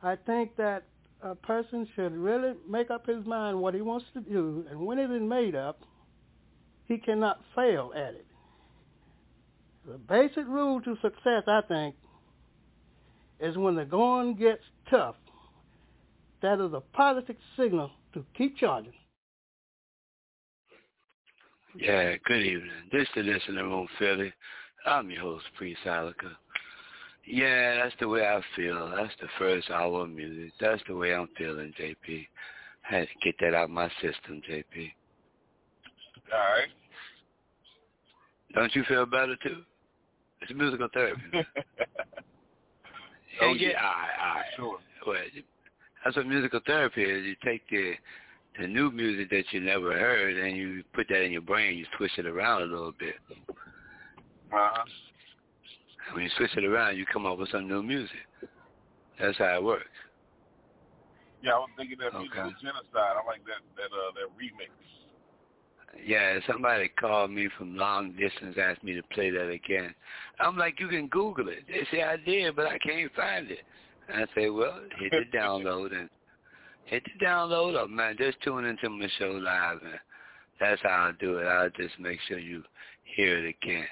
I 0.02 0.16
think 0.16 0.56
that 0.58 0.84
a 1.22 1.36
person 1.36 1.88
should 1.96 2.14
really 2.16 2.54
make 2.70 2.92
up 2.92 3.08
his 3.08 3.26
mind 3.26 3.60
what 3.60 3.74
he 3.74 3.82
wants 3.82 4.06
to 4.14 4.22
do, 4.22 4.66
and 4.70 4.80
when 4.86 5.00
it 5.00 5.10
is 5.10 5.22
made 5.22 5.56
up, 5.56 5.80
he 6.88 6.98
cannot 6.98 7.42
fail 7.56 7.92
at 7.96 8.14
it. 8.14 8.26
The 9.88 9.98
basic 9.98 10.46
rule 10.48 10.82
to 10.82 10.96
success, 11.02 11.44
I 11.48 11.62
think, 11.68 11.96
is 13.40 13.58
when 13.58 13.76
the 13.76 13.86
going 13.86 14.36
gets 14.36 14.64
tough, 14.90 15.16
that 16.42 16.60
is 16.60 16.74
a 16.74 16.82
positive 16.94 17.38
signal 17.58 17.92
to 18.14 18.24
keep 18.38 18.58
charging. 18.58 18.94
Yeah, 21.78 22.16
good 22.26 22.42
evening. 22.42 22.72
This 22.92 23.02
is 23.02 23.08
the 23.16 23.24
Listening 23.24 23.66
Room 23.66 23.88
Philly. 24.00 24.32
I'm 24.86 25.10
your 25.10 25.22
host, 25.22 25.46
Priest 25.58 25.82
Ilika. 25.86 26.32
Yeah, 27.28 27.76
that's 27.84 27.96
the 28.00 28.08
way 28.08 28.26
I 28.26 28.42
feel. 28.56 28.92
That's 28.96 29.14
the 29.20 29.28
first 29.40 29.70
hour 29.72 30.02
of 30.04 30.10
music. 30.10 30.54
That's 30.60 30.82
the 30.88 30.96
way 30.96 31.14
I'm 31.14 31.28
feeling, 31.38 31.74
JP. 31.80 32.28
I 32.90 32.96
had 32.96 33.08
to 33.08 33.14
get 33.24 33.36
that 33.40 33.56
out 33.56 33.66
of 33.66 33.70
my 33.72 33.90
system, 34.02 34.42
JP. 34.50 34.92
All 36.32 36.40
right. 36.40 36.70
Don't 38.54 38.76
you 38.76 38.84
feel 38.84 39.06
better 39.06 39.36
too? 39.44 39.64
It's 40.42 40.54
musical 40.54 40.88
therapy. 40.94 41.22
oh, 43.42 43.54
yeah, 43.54 43.70
yeah, 43.70 43.82
all 43.82 44.36
right, 44.36 44.46
Sure. 44.56 44.78
Well, 45.08 45.16
that's 46.04 46.16
what 46.16 46.28
musical 46.28 46.60
therapy 46.66 47.04
is. 47.04 47.26
You 47.26 47.36
take 47.44 47.68
the 47.70 47.94
the 48.60 48.68
new 48.68 48.90
music 48.90 49.30
that 49.32 49.44
you 49.52 49.60
never 49.60 49.92
heard 49.92 50.38
and 50.38 50.56
you 50.56 50.82
put 50.94 51.08
that 51.10 51.22
in 51.22 51.32
your 51.32 51.42
brain. 51.42 51.78
You 51.78 51.86
twist 51.98 52.14
it 52.18 52.26
around 52.26 52.62
a 52.62 52.66
little 52.66 52.94
bit. 52.98 53.16
Uh-huh. 54.54 54.84
When 56.14 56.24
you 56.24 56.30
switch 56.38 56.56
it 56.56 56.64
around, 56.64 56.98
you 56.98 57.06
come 57.06 57.26
up 57.26 57.38
with 57.38 57.50
some 57.50 57.68
new 57.68 57.82
music. 57.82 58.18
That's 59.20 59.38
how 59.38 59.56
it 59.56 59.64
works. 59.64 59.86
Yeah, 61.42 61.54
I 61.54 61.60
was 61.60 61.70
thinking 61.78 61.98
that 62.00 62.14
music 62.14 62.38
Okay. 62.38 62.48
was 62.48 62.62
genocide. 62.62 63.16
I 63.18 63.24
like 63.26 63.46
that 63.46 63.62
that 63.78 63.92
uh 63.94 64.12
that 64.16 64.30
remix. 64.38 64.70
Yeah, 66.04 66.40
somebody 66.48 66.90
called 66.90 67.32
me 67.32 67.48
from 67.58 67.78
long 67.78 68.12
distance, 68.14 68.58
asked 68.62 68.84
me 68.84 68.94
to 68.96 69.04
play 69.14 69.30
that 69.30 69.50
again. 69.50 69.96
I'm 70.40 70.58
like, 70.58 70.80
you 70.80 70.88
can 70.90 71.08
Google 71.08 71.48
it. 71.50 71.64
They 71.68 71.88
say 71.92 72.04
I 72.04 72.18
did, 72.18 72.56
but 72.56 72.68
I 72.68 72.78
can't 72.80 73.14
find 73.14 73.50
it. 73.50 73.60
And 74.10 74.24
I 74.24 74.26
say, 74.36 74.50
well, 74.50 74.82
hit 75.00 75.12
the 75.12 75.38
download 75.38 75.98
and 75.98 76.10
hit 76.86 77.04
the 77.06 77.26
download 77.26 77.82
up, 77.82 77.90
man. 77.90 78.16
Just 78.18 78.42
tune 78.42 78.66
into 78.66 78.90
my 78.90 79.08
show 79.18 79.32
live, 79.32 79.80
and 79.84 80.00
that's 80.60 80.82
how 80.82 81.10
I 81.10 81.12
do 81.20 81.38
it. 81.38 81.46
I'll 81.46 81.70
just 81.70 81.98
make 82.00 82.20
sure 82.28 82.40
you 82.40 82.64
hear 83.16 83.46
it 83.46 83.56
again. 83.62 83.88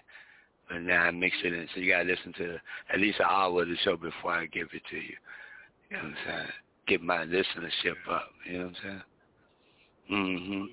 But 0.73 0.81
now 0.81 1.03
I 1.03 1.11
mix 1.11 1.35
it 1.43 1.53
in, 1.53 1.67
so 1.73 1.79
you 1.79 1.91
gotta 1.91 2.05
listen 2.05 2.33
to 2.39 2.57
at 2.91 2.99
least 2.99 3.19
an 3.19 3.27
hour 3.29 3.61
of 3.61 3.67
the 3.67 3.77
show 3.83 3.95
before 3.95 4.31
I 4.31 4.47
give 4.47 4.69
it 4.73 4.81
to 4.89 4.95
you. 4.95 5.15
You 5.91 5.97
know 5.97 6.03
what 6.03 6.05
I'm 6.05 6.15
saying? 6.25 6.47
Get 6.87 7.01
my 7.03 7.17
listenership 7.25 8.11
up. 8.11 8.29
You 8.49 8.57
know 8.57 8.65
what 8.65 8.67
I'm 8.67 8.75
saying? 8.83 9.01
Mm-hmm. 10.11 10.63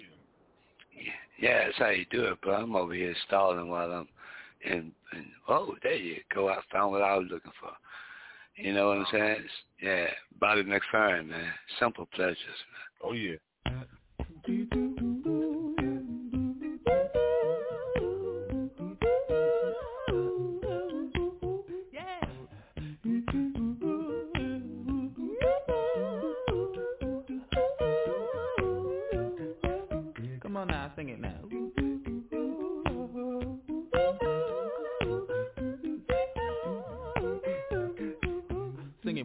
Yeah, 1.38 1.64
that's 1.66 1.78
how 1.78 1.90
you 1.90 2.07
do 2.11 2.24
it, 2.24 2.40
bro. 2.40 2.55
I'm 2.55 2.74
over 2.74 2.94
here 2.94 3.14
stalling 3.26 3.68
while 3.68 3.92
I'm 3.92 4.09
in, 4.64 4.92
in 5.12 5.26
oh, 5.48 5.74
there 5.82 5.96
you 5.96 6.16
go. 6.34 6.48
I 6.48 6.57
found 6.72 6.92
what 6.92 7.03
I 7.03 7.14
was 7.16 7.28
looking 7.30 7.53
for. 7.61 7.70
You 8.57 8.72
know 8.72 8.88
what 8.88 8.98
I'm 8.98 9.07
saying? 9.12 9.30
It's- 9.32 9.51
yeah, 9.82 10.07
Bobby 10.40 10.62
McFerrin, 10.62 11.28
man. 11.28 11.53
Simple 11.78 12.07
pleasures, 12.14 12.38
man. 12.40 13.05
Oh 13.05 13.12
yeah. 13.12 13.36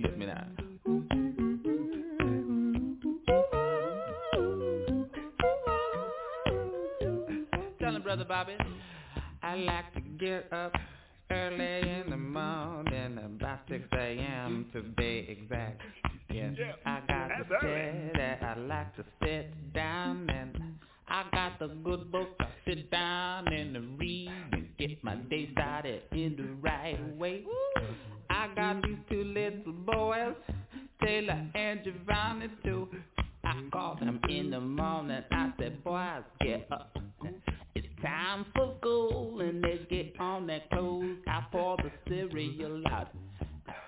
Sing 0.05 0.11
with 0.11 0.19
me 0.19 0.25
now. 0.25 0.47
Tell 7.79 7.95
him, 7.95 8.01
brother 8.03 8.25
Bobby. 8.25 8.53
I 9.41 9.55
like 9.55 9.93
to 9.93 10.01
get 10.19 10.51
up 10.51 10.73
early 11.31 11.89
in 11.89 12.09
the 12.09 12.17
morning, 12.17 13.19
about 13.23 13.59
6 13.69 13.83
a.m. 13.93 14.67
to 14.73 14.81
be 14.83 15.27
exact. 15.29 15.81
Yes, 16.31 16.55
I 16.85 16.99
got 17.07 17.29
the 17.39 17.55
steady. 17.59 18.45
I 18.45 18.55
like 18.57 18.95
to 18.97 19.05
sit 19.23 19.73
down 19.73 20.29
and 20.29 20.57
I 21.07 21.23
got 21.31 21.59
the 21.59 21.67
good 21.67 22.11
book. 22.11 22.29
I 22.39 22.47
sit 22.67 22.91
down 22.91 23.47
and 23.47 23.99
read 23.99 24.31
and 24.51 24.67
get 24.77 25.03
my 25.03 25.15
day 25.15 25.49
started 25.53 26.01
in 26.11 26.35
the 26.35 26.47
right 26.61 26.99
way. 27.17 27.43
I 27.77 27.81
Too. 31.85 32.87
I 33.43 33.61
call 33.71 33.95
them 33.99 34.19
in 34.27 34.49
the 34.49 34.59
morning. 34.59 35.21
I 35.31 35.53
said, 35.59 35.83
boys, 35.83 36.23
get 36.41 36.67
up. 36.71 36.97
It's 37.75 37.85
time 38.01 38.43
for 38.55 38.73
school 38.79 39.39
and 39.41 39.63
they 39.63 39.85
get 39.87 40.19
on 40.19 40.47
their 40.47 40.63
clothes. 40.73 41.17
I 41.27 41.43
pour 41.51 41.77
the 41.77 41.91
cereal 42.07 42.81
out 42.87 43.09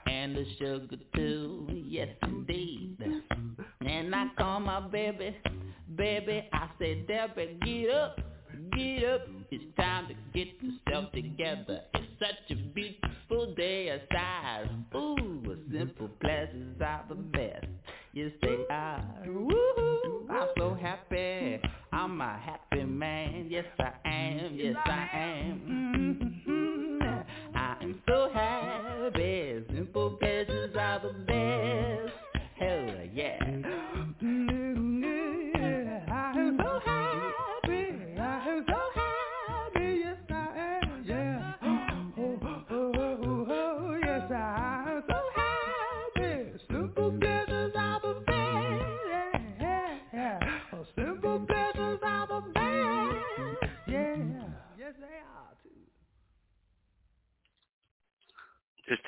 and 0.06 0.36
the 0.36 0.46
sugar 0.60 0.98
too. 1.16 1.68
Yes, 1.74 2.10
indeed. 2.22 3.00
And 3.82 4.14
I 4.14 4.28
call 4.38 4.60
my 4.60 4.80
baby, 4.80 5.36
baby. 5.96 6.48
I 6.54 6.70
say, 6.78 7.04
Debbie, 7.08 7.58
get 7.66 7.90
up, 7.90 8.20
get 8.76 9.04
up. 9.06 9.22
It's 9.50 9.76
time 9.76 10.08
to 10.10 10.14
get 10.36 10.50
yourself 10.62 11.12
together. 11.14 11.82
It's 11.96 12.06
such 12.20 12.52
a 12.52 12.62
beautiful 12.74 13.56
day 13.56 13.90
outside. 13.90 14.70
Ooh, 14.94 15.47
Yes, 23.58 23.66
I 23.80 24.08
am. 24.08 24.56
Yes, 24.56 24.76
I 24.86 25.10
am. 25.14 25.37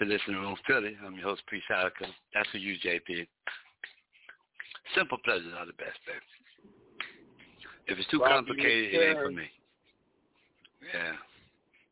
Listen 0.10 0.34
Room 0.34 0.56
Philly. 0.66 0.98
I'm 1.06 1.14
your 1.14 1.26
host, 1.26 1.46
Priest 1.46 1.66
Ilika. 1.70 2.10
That's 2.34 2.50
for 2.50 2.58
you, 2.58 2.74
JP. 2.84 3.28
Simple 4.96 5.20
pleasures 5.24 5.54
are 5.56 5.68
the 5.68 5.74
best, 5.74 6.02
baby. 6.08 6.18
If 7.86 8.00
it's 8.00 8.10
too 8.10 8.18
complicated, 8.18 8.92
it 8.92 9.08
ain't 9.08 9.20
for 9.20 9.30
me. 9.30 9.46
Yeah. 10.82 11.14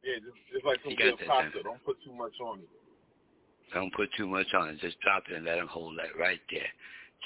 Yeah, 0.01 0.17
just, 0.17 0.33
just 0.51 0.65
like 0.65 0.79
some 0.83 0.95
good 0.95 1.13
pasta. 1.27 1.61
Don't 1.61 1.83
put 1.85 1.97
too 2.03 2.11
much 2.11 2.33
on 2.43 2.57
it. 2.57 2.69
Don't 3.71 3.93
put 3.93 4.09
too 4.17 4.25
much 4.25 4.51
on 4.55 4.69
it. 4.69 4.79
Just 4.79 4.99
drop 5.01 5.23
it 5.29 5.35
and 5.35 5.45
let 5.45 5.57
them 5.57 5.67
hold 5.67 5.99
that 5.99 6.17
right 6.19 6.41
there. 6.49 6.65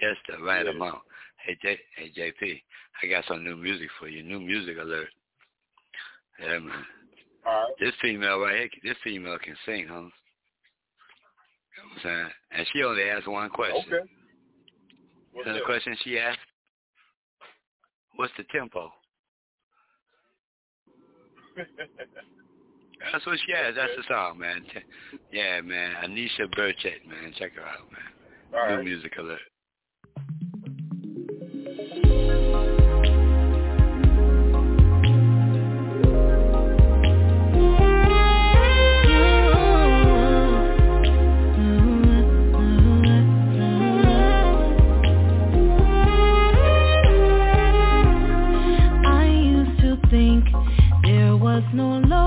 Just 0.01 0.19
the 0.27 0.43
right 0.43 0.65
Yeah. 0.65 0.71
amount. 0.71 0.99
Hey, 1.37 1.57
J- 1.61 1.79
hey, 1.95 2.11
JP, 2.11 2.61
I 3.01 3.07
got 3.07 3.23
some 3.29 3.45
new 3.45 3.55
music 3.55 3.87
for 3.97 4.09
you. 4.09 4.23
New 4.23 4.41
music 4.41 4.75
alert. 4.77 5.07
Yeah, 6.37 6.59
man. 6.59 6.85
All 7.45 7.63
right. 7.63 7.73
This 7.79 7.93
female 8.01 8.39
right 8.41 8.69
here, 8.69 8.69
this 8.83 8.97
female 9.05 9.39
can 9.39 9.55
sing, 9.65 9.87
huh? 9.87 10.09
You 11.91 12.09
know 12.09 12.15
what 12.15 12.19
I'm 12.19 12.23
saying? 12.23 12.31
And 12.51 12.67
she 12.73 12.83
only 12.83 13.03
asked 13.03 13.27
one 13.27 13.49
question. 13.49 13.93
Okay. 13.93 14.09
What's 15.33 15.47
And 15.47 15.55
the 15.57 15.61
question 15.65 15.95
she 16.03 16.19
asked, 16.19 16.39
what's 18.15 18.33
the 18.37 18.43
tempo? 18.51 18.91
That's 23.11 23.25
what 23.25 23.39
she 23.45 23.53
asked. 23.53 23.75
That's 23.75 23.91
the 23.97 24.03
song, 24.07 24.39
man. 24.39 24.63
Yeah, 25.31 25.61
man. 25.61 25.95
Anisha 26.05 26.47
Burchett, 26.55 27.05
man. 27.07 27.33
Check 27.37 27.53
her 27.55 27.61
out, 27.61 27.91
man. 27.91 28.01
All 28.53 28.69
New 28.69 28.75
right. 28.75 28.85
music 28.85 29.13
alert. 29.17 29.39
No 51.73 51.99
love 51.99 52.20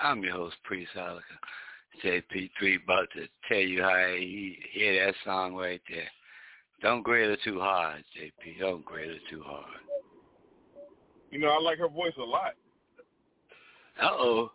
I'm 0.00 0.22
your 0.22 0.32
host, 0.32 0.56
Priest 0.64 0.90
Ilika. 0.96 1.20
JP3 2.04 2.84
about 2.84 3.08
to 3.14 3.26
tell 3.48 3.58
you 3.58 3.82
how 3.82 4.14
he 4.16 4.58
hear 4.72 5.06
that 5.06 5.14
song 5.24 5.54
right 5.54 5.80
there. 5.88 6.08
Don't 6.82 7.02
grade 7.02 7.30
her 7.30 7.36
too 7.42 7.58
hard, 7.58 8.04
JP. 8.18 8.60
Don't 8.60 8.84
grade 8.84 9.08
her 9.08 9.16
too 9.30 9.42
hard. 9.44 9.64
You 11.30 11.38
know, 11.38 11.48
I 11.48 11.60
like 11.60 11.78
her 11.78 11.88
voice 11.88 12.12
a 12.18 12.22
lot. 12.22 12.52
Uh-oh. 14.00 14.52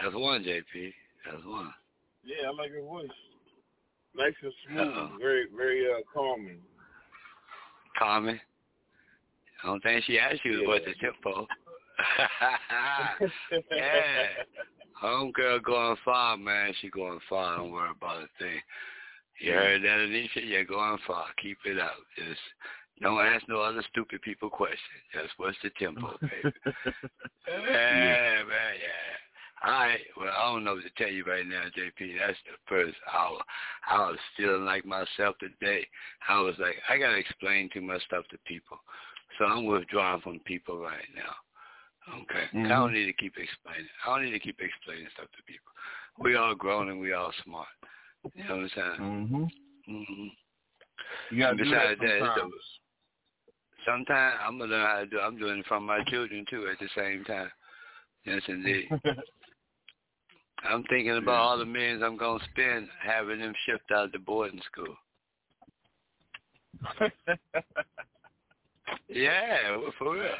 That's 0.00 0.14
one, 0.14 0.44
JP. 0.44 0.92
That's 1.24 1.44
one. 1.44 1.72
Yeah, 2.24 2.48
I 2.48 2.52
like 2.52 2.70
her 2.70 2.82
voice. 2.82 3.08
Nice 4.16 4.34
and 4.42 4.52
smooth. 4.66 4.88
Uh-oh. 4.88 5.10
Very, 5.20 5.46
very 5.56 5.86
uh, 5.86 6.00
calming. 6.12 6.60
Calming? 7.98 8.40
I 9.62 9.66
don't 9.66 9.82
think 9.82 10.04
she 10.04 10.18
asked 10.18 10.44
you 10.44 10.62
yeah. 10.62 10.68
what 10.68 10.82
the 10.84 10.94
tempo. 11.00 11.46
Yeah. 13.70 14.26
Homegirl 15.02 15.62
going 15.62 15.96
far, 16.04 16.36
man. 16.36 16.72
She 16.80 16.90
going 16.90 17.20
far. 17.28 17.56
Don't 17.56 17.70
worry 17.70 17.90
about 17.96 18.22
a 18.22 18.28
thing. 18.38 18.60
You 19.40 19.52
heard 19.52 19.82
that, 19.82 19.86
Anisha? 19.86 20.42
You're 20.42 20.64
going 20.64 20.98
far. 21.06 21.26
Keep 21.40 21.58
it 21.66 21.78
up. 21.78 21.94
Just 22.16 22.40
don't 23.00 23.24
ask 23.24 23.44
no 23.48 23.60
other 23.60 23.84
stupid 23.90 24.22
people 24.22 24.50
questions. 24.50 24.80
Just 25.12 25.34
what's 25.36 25.56
the 25.62 25.70
tempo, 25.78 26.16
baby? 26.20 26.54
yeah, 27.46 28.42
man, 28.42 28.74
yeah. 28.82 29.18
All 29.64 29.72
right. 29.72 29.98
Well, 30.16 30.32
I 30.36 30.52
don't 30.52 30.64
know 30.64 30.74
what 30.74 30.84
to 30.84 30.90
tell 30.96 31.12
you 31.12 31.24
right 31.24 31.46
now, 31.46 31.62
JP. 31.76 32.18
That's 32.18 32.38
the 32.44 32.58
first 32.68 32.96
hour. 33.12 33.38
I 33.88 34.10
was 34.10 34.18
feeling 34.36 34.64
like 34.64 34.84
myself 34.84 35.36
today. 35.38 35.86
I 36.28 36.40
was 36.40 36.54
like, 36.58 36.76
I 36.88 36.98
got 36.98 37.10
to 37.10 37.18
explain 37.18 37.68
too 37.72 37.80
much 37.80 38.04
stuff 38.04 38.24
to 38.30 38.38
people. 38.46 38.78
So 39.38 39.44
I'm 39.44 39.66
withdrawing 39.66 40.20
from 40.20 40.40
people 40.40 40.78
right 40.78 41.08
now. 41.14 41.34
Okay. 42.22 42.46
Mm-hmm. 42.54 42.66
I 42.66 42.68
don't 42.68 42.92
need 42.92 43.06
to 43.06 43.12
keep 43.12 43.34
explaining. 43.36 43.88
I 44.06 44.14
don't 44.14 44.24
need 44.24 44.32
to 44.32 44.38
keep 44.38 44.58
explaining 44.60 45.06
stuff 45.14 45.28
to 45.36 45.42
people. 45.44 45.72
We 46.18 46.36
all 46.36 46.54
grown 46.54 46.88
and 46.88 47.00
we 47.00 47.12
all 47.12 47.32
smart. 47.44 47.68
You 48.34 48.44
know 48.44 48.56
what 48.56 48.62
I'm 48.62 48.68
saying? 48.70 49.00
Mhm. 49.00 49.50
Mhm. 49.88 50.36
You 51.30 51.38
gotta 51.38 51.56
do 51.56 51.70
that 51.70 51.98
sometimes. 51.98 52.80
sometimes 53.84 54.38
I'm 54.42 54.58
gonna 54.58 54.72
learn 54.72 54.86
how 54.86 54.98
to 55.00 55.06
do. 55.06 55.20
I'm 55.20 55.38
doing 55.38 55.60
it 55.60 55.66
from 55.66 55.86
my 55.86 56.02
children 56.04 56.44
too 56.48 56.68
at 56.68 56.78
the 56.78 56.88
same 56.96 57.24
time. 57.24 57.50
Yes, 58.24 58.42
indeed. 58.48 58.88
I'm 60.64 60.82
thinking 60.84 61.16
about 61.16 61.32
yeah. 61.32 61.40
all 61.40 61.58
the 61.58 61.64
millions 61.64 62.02
I'm 62.02 62.16
gonna 62.16 62.42
spend 62.50 62.88
having 63.00 63.38
them 63.40 63.54
shipped 63.64 63.92
out 63.92 64.12
to 64.12 64.18
boarding 64.18 64.60
school. 64.62 64.96
yeah, 69.08 69.76
for 69.98 70.14
real. 70.14 70.34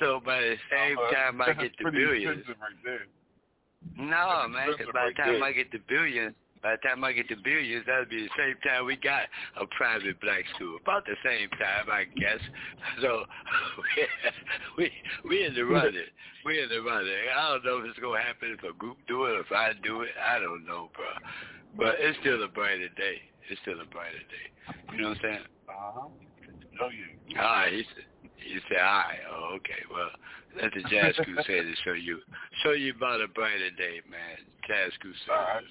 So 0.00 0.20
by 0.24 0.40
the 0.40 0.56
same 0.70 0.98
uh, 0.98 1.10
time 1.12 1.40
I 1.40 1.52
get 1.62 1.72
the 1.78 1.90
billions. 1.90 2.44
Right 2.48 3.00
no, 3.96 4.48
man, 4.48 4.74
by 4.92 5.08
the 5.08 5.14
time 5.14 5.42
I 5.42 5.52
get 5.52 5.70
the 5.70 5.78
billions, 5.88 6.34
by 6.64 6.76
the 6.76 6.88
time 6.88 7.04
I 7.04 7.12
get 7.12 7.28
the 7.28 7.36
billions, 7.36 7.84
that'll 7.86 8.06
be 8.06 8.24
the 8.24 8.32
same 8.38 8.56
time 8.64 8.86
we 8.86 8.96
got 8.96 9.28
a 9.60 9.66
private 9.76 10.18
black 10.22 10.44
school. 10.56 10.78
About 10.80 11.04
the 11.04 11.16
same 11.22 11.50
time, 11.50 11.92
I 11.92 12.04
guess. 12.18 12.40
So 13.02 13.24
we 14.78 14.90
we 15.28 15.44
in 15.44 15.54
the 15.54 15.64
running. 15.64 16.08
We 16.46 16.62
in 16.62 16.68
the 16.68 16.80
running. 16.80 17.12
I 17.36 17.52
don't 17.52 17.64
know 17.64 17.78
if 17.78 17.90
it's 17.90 17.98
gonna 17.98 18.22
happen 18.22 18.56
if 18.56 18.64
a 18.64 18.72
group 18.76 18.96
do 19.06 19.26
it, 19.26 19.36
or 19.36 19.40
if 19.40 19.52
I 19.52 19.72
do 19.84 20.02
it. 20.02 20.10
I 20.16 20.38
don't 20.38 20.64
know, 20.64 20.90
bro. 20.94 21.04
But 21.76 21.96
it's 21.98 22.16
still 22.20 22.42
a 22.42 22.48
brighter 22.48 22.88
day. 22.88 23.20
It's 23.50 23.60
still 23.60 23.80
a 23.80 23.84
brighter 23.84 24.24
day. 24.32 24.48
You 24.92 25.02
know 25.02 25.08
what 25.10 25.18
I'm 25.18 25.22
saying? 25.22 25.44
Uh 25.68 25.72
huh. 25.72 26.08
Oh 26.80 26.88
yeah. 26.88 27.42
All 27.42 27.48
right. 27.48 27.84
You 28.46 28.60
say, 28.68 28.76
right, 28.76 29.18
oh, 29.32 29.56
okay, 29.56 29.82
well, 29.90 30.10
let 30.60 30.72
the 30.74 30.82
Jazz 30.88 31.14
Crusaders 31.16 31.78
show 31.84 31.92
you, 31.92 32.20
show 32.62 32.72
you 32.72 32.92
about 32.94 33.20
a 33.20 33.28
brighter 33.28 33.70
day, 33.70 34.00
man. 34.10 34.38
Jazz 34.66 34.92
Crusaders. 35.00 35.70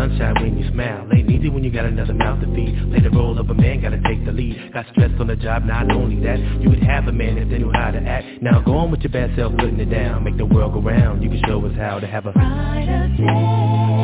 Sunshine 0.00 0.34
when 0.40 0.58
you 0.58 0.70
smile. 0.72 1.06
Ain't 1.12 1.30
easy 1.30 1.48
when 1.48 1.62
you 1.62 1.70
got 1.70 1.84
another 1.84 2.14
mouth 2.14 2.40
to 2.40 2.46
feed. 2.54 2.72
Play 2.90 3.00
the 3.00 3.10
role 3.10 3.38
of 3.38 3.50
a 3.50 3.54
man, 3.54 3.82
gotta 3.82 4.00
take 4.08 4.24
the 4.24 4.32
lead. 4.32 4.72
Got 4.72 4.86
stressed 4.92 5.20
on 5.20 5.26
the 5.26 5.36
job, 5.36 5.64
not 5.64 5.90
only 5.90 6.16
that 6.24 6.38
You 6.60 6.70
would 6.70 6.82
have 6.82 7.06
a 7.08 7.12
man 7.12 7.38
if 7.38 7.48
they 7.50 7.58
knew 7.58 7.72
how 7.72 7.90
to 7.90 7.98
act. 7.98 8.42
Now 8.42 8.60
go 8.60 8.76
on 8.76 8.90
with 8.90 9.00
your 9.00 9.12
bad 9.12 9.36
self, 9.36 9.52
putting 9.56 9.78
it 9.78 9.90
down. 9.90 10.24
Make 10.24 10.36
the 10.36 10.46
world 10.46 10.72
go 10.72 10.80
round, 10.80 11.22
you 11.22 11.28
can 11.28 11.42
show 11.46 11.64
us 11.66 11.76
how 11.76 12.00
to 12.00 12.06
have 12.06 12.26
a 12.26 12.32
brighter 12.32 13.08
day 13.16 13.24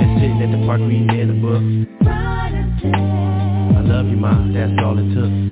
Just 0.00 0.20
sitting 0.20 0.42
at 0.42 0.50
the 0.52 0.66
park 0.66 0.80
reading 0.80 1.10
in 1.10 1.30
a 1.30 1.38
book. 1.40 1.62
Brighter 2.04 2.66
day 2.82 2.92
I 2.92 3.80
love 3.80 4.06
you, 4.06 4.16
ma, 4.16 4.32
that's 4.52 4.72
all 4.82 4.98
it 4.98 5.14
took 5.14 5.45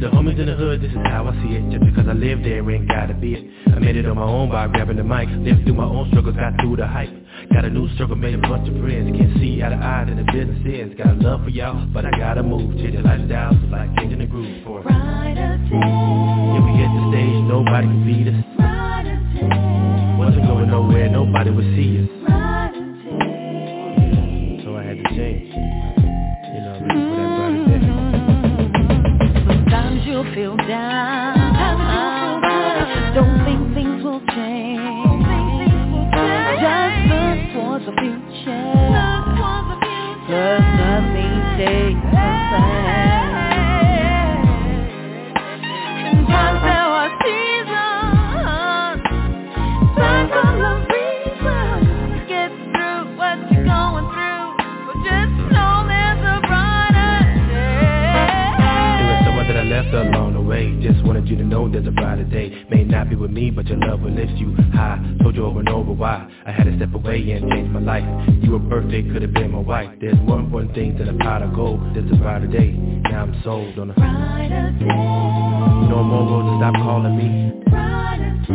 To 0.00 0.08
the 0.08 0.16
homies 0.16 0.40
in 0.40 0.46
the 0.46 0.56
hood, 0.56 0.80
this 0.80 0.92
is 0.92 1.04
how 1.12 1.28
I 1.28 1.32
see 1.44 1.60
it. 1.60 1.76
Just 1.76 1.84
because 1.84 2.08
I 2.08 2.16
live 2.16 2.40
there 2.40 2.64
ain't 2.70 2.88
gotta 2.88 3.12
be 3.12 3.34
it. 3.34 3.44
I 3.68 3.78
made 3.80 3.96
it 3.96 4.06
on 4.06 4.16
my 4.16 4.24
own 4.24 4.48
by 4.48 4.66
grabbing 4.68 4.96
the 4.96 5.04
mic. 5.04 5.28
Lived 5.28 5.68
through 5.68 5.76
my 5.76 5.84
own 5.84 6.08
struggles, 6.08 6.36
got 6.36 6.56
through 6.56 6.76
the 6.76 6.86
hype. 6.86 7.12
Got 7.52 7.66
a 7.66 7.70
new 7.70 7.84
circle, 7.98 8.16
made 8.16 8.32
a 8.32 8.38
bunch 8.38 8.64
of 8.64 8.80
friends. 8.80 9.12
Can't 9.12 9.36
see 9.36 9.60
out 9.60 9.74
of 9.74 9.80
eye 9.80 10.08
that 10.08 10.16
the 10.16 10.24
business 10.32 10.64
is. 10.64 10.96
Got 10.96 11.08
a 11.08 11.20
love 11.20 11.44
for 11.44 11.50
y'all, 11.50 11.84
but 11.92 12.06
I 12.06 12.16
gotta 12.16 12.42
move. 12.42 12.80
Change 12.80 12.96
the 12.96 13.02
lifestyle, 13.02 13.52
so 13.52 13.66
like 13.68 13.92
changing 13.98 14.20
the 14.20 14.26
groove 14.26 14.64
for 14.64 14.80
days 14.80 15.36
If 15.68 16.62
we 16.64 16.72
hit 16.80 16.88
the 16.96 17.02
stage, 17.12 17.44
nobody 17.44 17.84
can 17.84 18.00
beat 18.08 18.28
us. 18.32 18.40
Brighter 18.56 19.20
days 19.36 20.16
Wasn't 20.16 20.46
going 20.48 20.70
nowhere, 20.70 21.10
nobody 21.12 21.50
would 21.50 21.76
see 21.76 22.00
us 22.00 22.19
know 61.50 61.68
there's 61.68 61.86
a 61.86 61.90
brighter 61.90 62.24
day. 62.24 62.64
May 62.70 62.84
not 62.84 63.10
be 63.10 63.16
with 63.16 63.32
me, 63.32 63.50
but 63.50 63.66
your 63.66 63.78
love 63.78 64.00
will 64.00 64.12
lift 64.12 64.32
you 64.38 64.54
high. 64.72 64.98
Told 65.20 65.34
you 65.34 65.44
over 65.44 65.58
and 65.58 65.68
over 65.68 65.92
why 65.92 66.30
I 66.46 66.52
had 66.52 66.64
to 66.64 66.76
step 66.76 66.94
away 66.94 67.30
and 67.32 67.50
change 67.50 67.68
my 67.70 67.80
life. 67.80 68.04
You 68.42 68.52
were 68.52 68.60
perfect, 68.70 69.12
could 69.12 69.22
have 69.22 69.34
been 69.34 69.50
my 69.50 69.58
wife. 69.58 69.90
There's 70.00 70.18
more 70.20 70.38
important 70.38 70.74
things 70.74 70.98
than 70.98 71.08
a 71.08 71.18
pot 71.18 71.42
of 71.42 71.52
gold 71.52 71.80
There's 71.94 72.10
a 72.10 72.14
brighter 72.14 72.46
day, 72.46 72.70
now 72.70 73.22
I'm 73.24 73.42
sold 73.42 73.78
on 73.78 73.90
a 73.90 73.94
brighter 73.94 74.70
day. 74.78 74.86
No 75.90 76.02
more 76.04 76.42
to 76.46 76.56
stop 76.62 76.74
calling 76.74 77.16
me. 77.18 77.64
Brighter 77.68 78.32
day. 78.46 78.54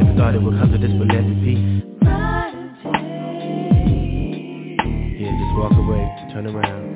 Never 0.00 0.16
thought 0.16 0.34
it 0.34 0.42
would 0.42 0.58
come 0.58 0.72
to 0.72 0.78
this, 0.78 0.90
but 0.96 1.08
let 1.08 1.20
it 1.20 1.40
be 1.44 1.84
Brighter 2.00 2.72
day. 2.80 3.76
Yeah, 5.20 5.32
just 5.36 5.52
walk 5.60 5.72
away, 5.76 6.00
to 6.00 6.32
turn 6.32 6.46
around 6.46 6.95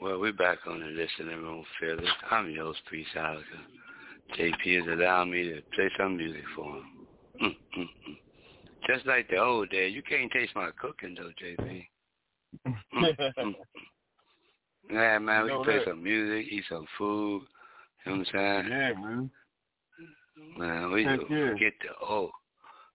Well, 0.00 0.20
we're 0.20 0.32
back 0.32 0.58
on 0.68 0.78
the 0.78 0.86
listening 0.86 1.42
room, 1.42 1.64
Philly. 1.80 2.06
I'm 2.30 2.50
your 2.50 2.66
host, 2.66 2.78
Priest 2.86 3.10
Ilika. 3.16 3.42
JP 4.38 4.78
has 4.78 4.98
allowed 4.98 5.24
me 5.24 5.42
to 5.42 5.60
play 5.74 5.90
some 5.98 6.16
music 6.16 6.44
for 6.54 6.76
him. 6.76 6.84
Mm, 7.42 7.56
mm, 7.78 7.82
mm. 7.82 8.16
Just 8.86 9.06
like 9.06 9.28
the 9.28 9.38
old 9.38 9.70
days. 9.70 9.92
You 9.96 10.02
can't 10.04 10.30
taste 10.30 10.54
my 10.54 10.70
cooking, 10.80 11.16
though, 11.16 11.32
JP. 11.42 11.86
Yeah, 14.90 15.18
man, 15.18 15.44
we 15.44 15.50
can 15.50 15.64
play 15.64 15.80
some 15.84 16.02
music, 16.02 16.50
eat 16.50 16.64
some 16.68 16.86
food. 16.96 17.42
You 18.06 18.12
know 18.12 18.18
what 18.18 18.28
I'm 18.28 18.64
saying? 18.64 18.68
Yeah, 18.70 18.92
man. 18.94 19.30
Man, 20.56 20.92
we 20.92 21.04
Heck 21.04 21.20
yeah. 21.28 21.54
get 21.58 21.74
the 21.82 22.06
old. 22.06 22.30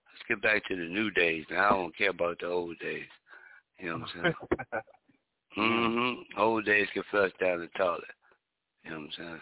Let's 0.10 0.24
get 0.28 0.42
back 0.42 0.66
to 0.70 0.76
the 0.76 0.88
new 0.88 1.12
days. 1.12 1.46
Now 1.52 1.66
I 1.66 1.70
don't 1.70 1.98
care 1.98 2.10
about 2.12 2.40
the 2.40 2.48
old 2.48 2.80
days. 2.80 3.06
You 3.78 3.90
know 3.90 3.98
what 3.98 4.10
I'm 4.16 4.34
saying? 4.72 4.82
mm-hmm. 5.58 6.40
Old 6.42 6.66
days 6.66 6.88
can 6.94 7.04
flush 7.12 7.32
down 7.40 7.60
the 7.60 7.70
toilet. 7.78 8.04
You 8.84 8.92
know 8.92 8.98
what 8.98 9.04
I'm 9.06 9.10
saying? 9.18 9.42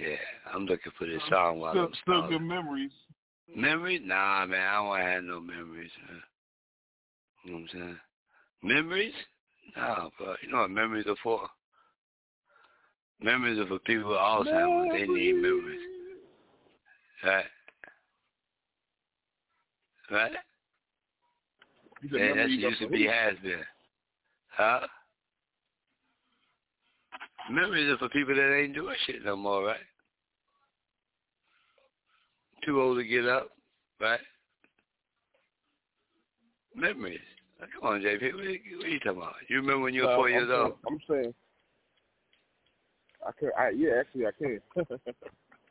Yeah, 0.00 0.54
I'm 0.54 0.66
looking 0.66 0.92
for 0.96 1.06
this 1.06 1.22
song 1.28 1.58
while 1.58 1.72
Still, 1.72 1.84
I'm 1.84 1.92
still 2.02 2.14
stalling. 2.14 2.30
good 2.30 2.42
memories. 2.42 2.92
Memories? 3.54 4.02
Nah, 4.04 4.46
man, 4.46 4.60
I 4.60 4.74
don't 4.76 4.86
want 4.86 5.02
to 5.02 5.06
have 5.06 5.24
no 5.24 5.40
memories. 5.40 5.90
Man. 6.06 6.22
You 7.44 7.50
know 7.50 7.56
what 7.58 7.62
I'm 7.62 7.68
saying? 7.72 7.96
Memories? 8.62 9.14
Nah, 9.76 10.08
but 10.18 10.36
You 10.42 10.52
know 10.52 10.58
what 10.58 10.70
memories 10.70 11.06
are 11.08 11.16
for? 11.22 11.48
Memories 13.20 13.58
are 13.58 13.66
for 13.66 13.78
people 13.80 14.10
with 14.10 14.18
Alzheimer's. 14.18 14.92
They 14.92 15.06
need 15.06 15.34
memories. 15.34 15.80
Right? 17.24 17.44
Right? 20.10 20.32
Yeah, 22.10 22.34
that 22.36 22.50
used 22.50 22.80
to 22.80 22.88
be 22.88 23.06
has 23.06 23.34
been. 23.42 23.60
Huh? 24.50 24.86
Memories 27.50 27.90
are 27.90 27.98
for 27.98 28.08
people 28.10 28.34
that 28.34 28.56
ain't 28.56 28.74
doing 28.74 28.96
shit 29.06 29.24
no 29.24 29.36
more, 29.36 29.64
right? 29.64 29.76
Too 32.64 32.80
old 32.80 32.98
to 32.98 33.04
get 33.04 33.26
up, 33.26 33.50
right? 34.00 34.20
Memories. 36.74 37.20
Come 37.58 37.90
on, 37.90 38.00
JP. 38.02 38.34
What 38.34 38.44
are, 38.44 38.50
you, 38.50 38.76
what 38.76 38.86
are 38.86 38.88
you 38.88 38.98
talking 39.00 39.18
about? 39.18 39.34
You 39.48 39.56
remember 39.56 39.82
when 39.84 39.94
you 39.94 40.02
were 40.02 40.08
No, 40.08 40.16
four 40.16 40.28
I'm 40.28 40.34
years 40.34 40.50
old? 40.52 40.74
I'm 40.86 41.00
saying. 41.08 41.34
I 43.26 43.30
can. 43.38 43.50
I 43.58 43.70
yeah, 43.70 44.00
actually, 44.00 44.26
I 44.26 44.30
can. 44.38 44.60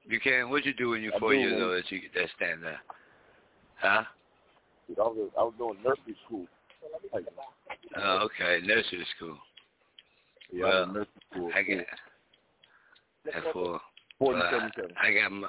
You 0.09 0.21
can. 0.21 0.49
What 0.49 0.65
you 0.65 0.73
do 0.73 0.89
when 0.89 1.01
you're 1.01 1.13
I 1.15 1.19
four 1.19 1.33
do, 1.33 1.39
years 1.39 1.59
man. 1.59 1.63
old 1.63 1.77
that 1.77 1.91
you 1.91 2.01
that 2.15 2.29
stand 2.37 2.63
there? 2.63 2.79
Huh? 3.75 4.03
I 4.89 5.01
was 5.01 5.29
I 5.37 5.43
was 5.43 5.53
doing 5.57 5.77
nursery 5.83 6.15
school. 6.25 6.45
Oh, 7.97 8.19
okay. 8.25 8.65
Nursery 8.65 9.05
school. 9.17 9.37
Yeah, 10.51 10.65
I 10.65 10.67
Well. 10.69 11.05
I 11.55 11.61
get 11.63 11.85
that's 13.25 13.45
for. 13.53 13.79
Forty 14.19 14.41
seven 14.51 14.71
seven. 14.75 14.91
I 15.01 15.11
got 15.13 15.31
my 15.31 15.47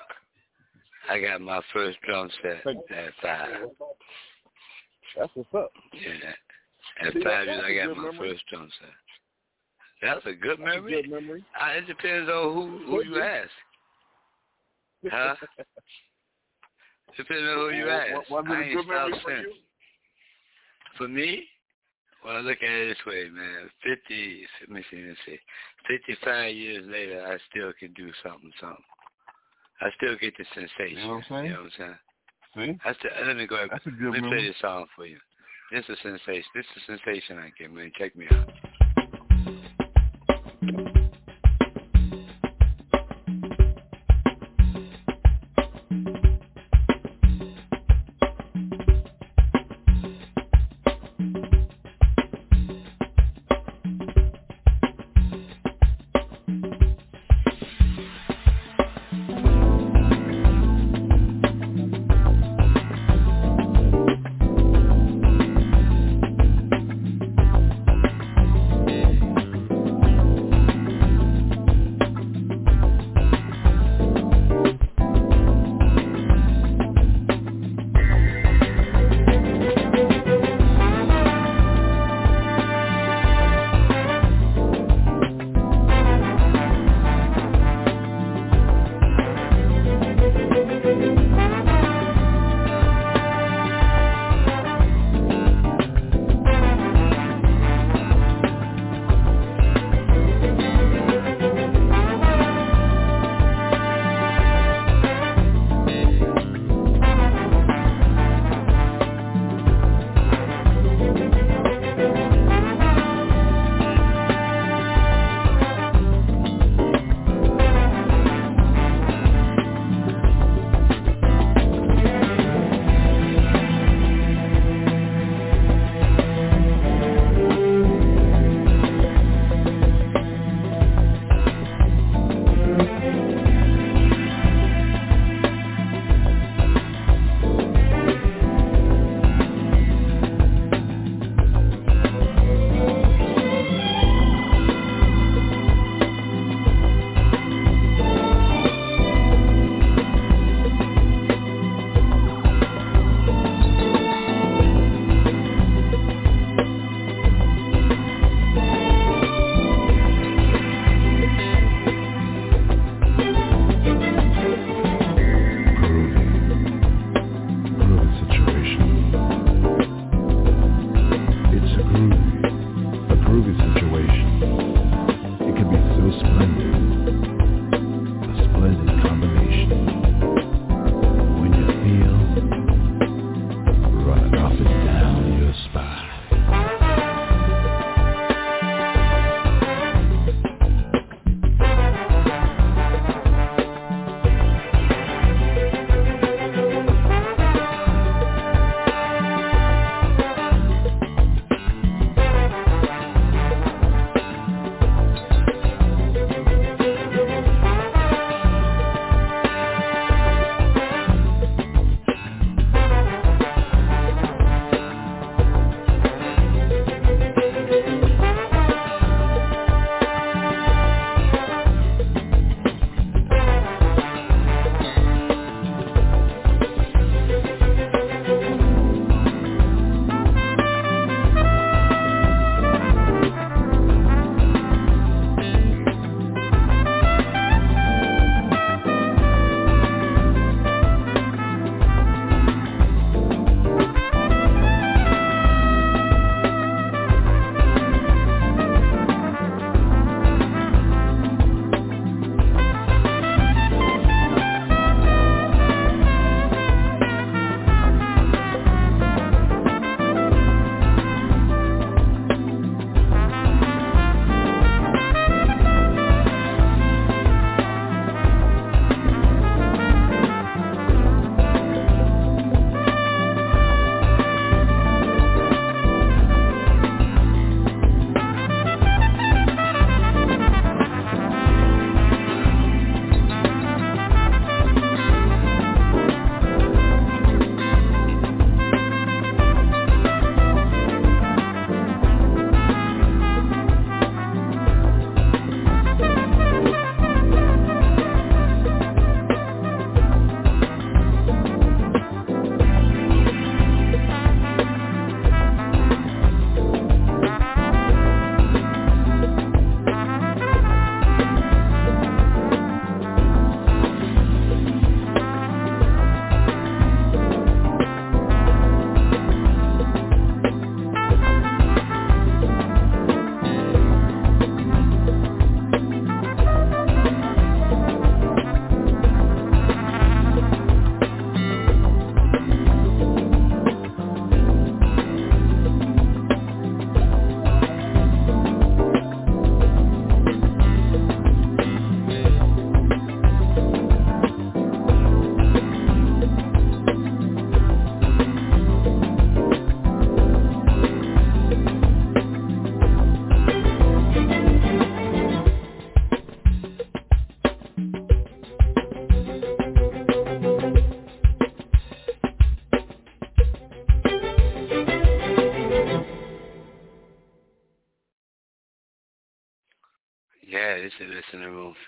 I 1.10 1.20
got 1.20 1.40
my 1.40 1.60
first 1.72 1.98
drum 2.06 2.28
set 2.42 2.66
at 2.66 3.12
five. 3.22 3.48
That's 5.16 5.30
what's 5.34 5.54
up. 5.54 5.70
Yeah. 5.94 7.06
At 7.06 7.12
See, 7.14 7.22
five 7.24 7.46
years, 7.46 7.62
I 7.64 7.70
a 7.70 7.86
got 7.86 7.96
my 7.96 8.02
memory. 8.10 8.30
first 8.32 8.44
drum 8.50 8.68
set. 8.80 8.90
That's 10.02 10.26
a 10.26 10.32
good 10.32 10.58
That's 10.58 10.60
a 10.60 10.76
memory. 10.80 11.02
good 11.02 11.10
memory. 11.10 11.44
Uh, 11.60 11.70
it 11.78 11.86
depends 11.86 12.28
on 12.28 12.54
who 12.54 12.78
who 12.86 13.04
you 13.04 13.20
ask. 13.20 13.50
Huh? 15.10 15.34
Depends 17.16 17.42
on 17.48 17.54
who 17.56 17.70
you 17.70 17.88
ask. 17.88 18.30
Was 18.30 18.44
I 18.48 18.52
it 18.52 18.58
a 18.58 18.62
ain't 18.64 18.74
good 18.76 18.86
memory 18.86 19.10
stopped 19.12 19.24
for 19.24 19.30
since. 19.30 19.46
you? 19.46 19.52
For 20.98 21.08
me, 21.08 21.44
well, 22.24 22.42
look 22.42 22.58
at 22.62 22.68
it 22.68 22.88
this 22.88 23.06
way, 23.06 23.28
man. 23.30 23.70
Fifty, 23.82 24.46
let 24.62 24.70
me 24.70 24.84
see, 24.90 24.96
let 24.98 25.06
me 25.08 25.16
see. 25.26 25.38
Fifty-five 25.88 26.54
years 26.54 26.84
later, 26.88 27.24
I 27.26 27.38
still 27.50 27.72
can 27.78 27.92
do 27.94 28.10
something, 28.22 28.52
something. 28.60 28.84
I 29.80 29.90
still 29.96 30.16
get 30.20 30.34
the 30.36 30.44
sensation. 30.54 30.98
You 30.98 31.06
know 31.06 31.14
what 31.14 31.16
I'm 31.16 31.24
saying? 31.28 31.44
You 31.44 31.50
know 31.52 31.62
what 31.62 31.72
I'm 31.78 31.78
saying? 31.78 31.96
See, 32.56 32.80
I 32.84 32.94
still, 32.94 33.26
let 33.26 33.36
me 33.36 33.46
go 33.46 33.56
ahead. 33.56 33.68
that's 33.70 33.86
a 33.86 33.90
good 33.90 34.12
Let 34.12 34.22
me 34.22 34.28
play 34.28 34.46
this 34.46 34.56
song 34.60 34.86
for 34.96 35.06
you. 35.06 35.18
This 35.72 35.84
is 35.88 35.96
a 35.98 36.02
sensation. 36.02 36.50
This 36.54 36.64
is 36.76 36.82
a 36.82 36.98
sensation 36.98 37.38
I 37.38 37.50
get, 37.58 37.72
man. 37.72 37.92
Check 37.96 38.16
me 38.16 38.26
out. 38.30 38.48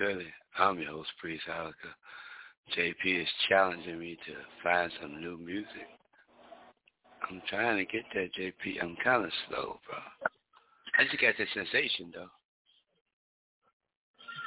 Philly. 0.00 0.32
I'm 0.58 0.78
your 0.80 0.92
host, 0.92 1.10
Priest 1.20 1.44
Ilika. 1.46 1.92
JP 2.74 3.22
is 3.22 3.28
challenging 3.48 3.98
me 3.98 4.16
to 4.26 4.32
find 4.62 4.90
some 5.00 5.20
new 5.20 5.36
music. 5.36 5.88
I'm 7.28 7.42
trying 7.48 7.76
to 7.76 7.84
get 7.84 8.04
that, 8.14 8.30
JP. 8.34 8.82
I'm 8.82 8.96
kind 9.04 9.26
of 9.26 9.30
slow, 9.46 9.78
bro. 9.86 9.98
I 10.98 11.04
just 11.04 11.20
got 11.20 11.34
the 11.36 11.44
sensation, 11.52 12.10
though. 12.14 12.30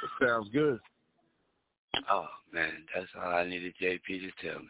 It 0.02 0.26
sounds 0.26 0.48
good. 0.52 0.80
Oh, 2.10 2.26
man, 2.52 2.72
that's 2.92 3.06
all 3.16 3.34
I 3.34 3.44
needed 3.44 3.74
JP 3.80 4.06
to 4.06 4.30
tell 4.42 4.58
me, 4.58 4.68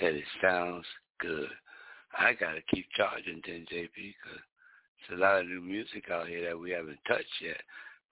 that 0.00 0.14
it 0.14 0.24
sounds 0.40 0.86
good. 1.18 1.48
I 2.16 2.34
got 2.34 2.52
to 2.52 2.62
keep 2.72 2.86
charging 2.96 3.42
then, 3.44 3.66
JP, 3.72 3.88
because 3.96 4.40
there's 5.08 5.18
a 5.18 5.22
lot 5.22 5.40
of 5.40 5.48
new 5.48 5.60
music 5.60 6.04
out 6.12 6.28
here 6.28 6.48
that 6.48 6.58
we 6.58 6.70
haven't 6.70 7.00
touched 7.08 7.26
yet. 7.42 7.60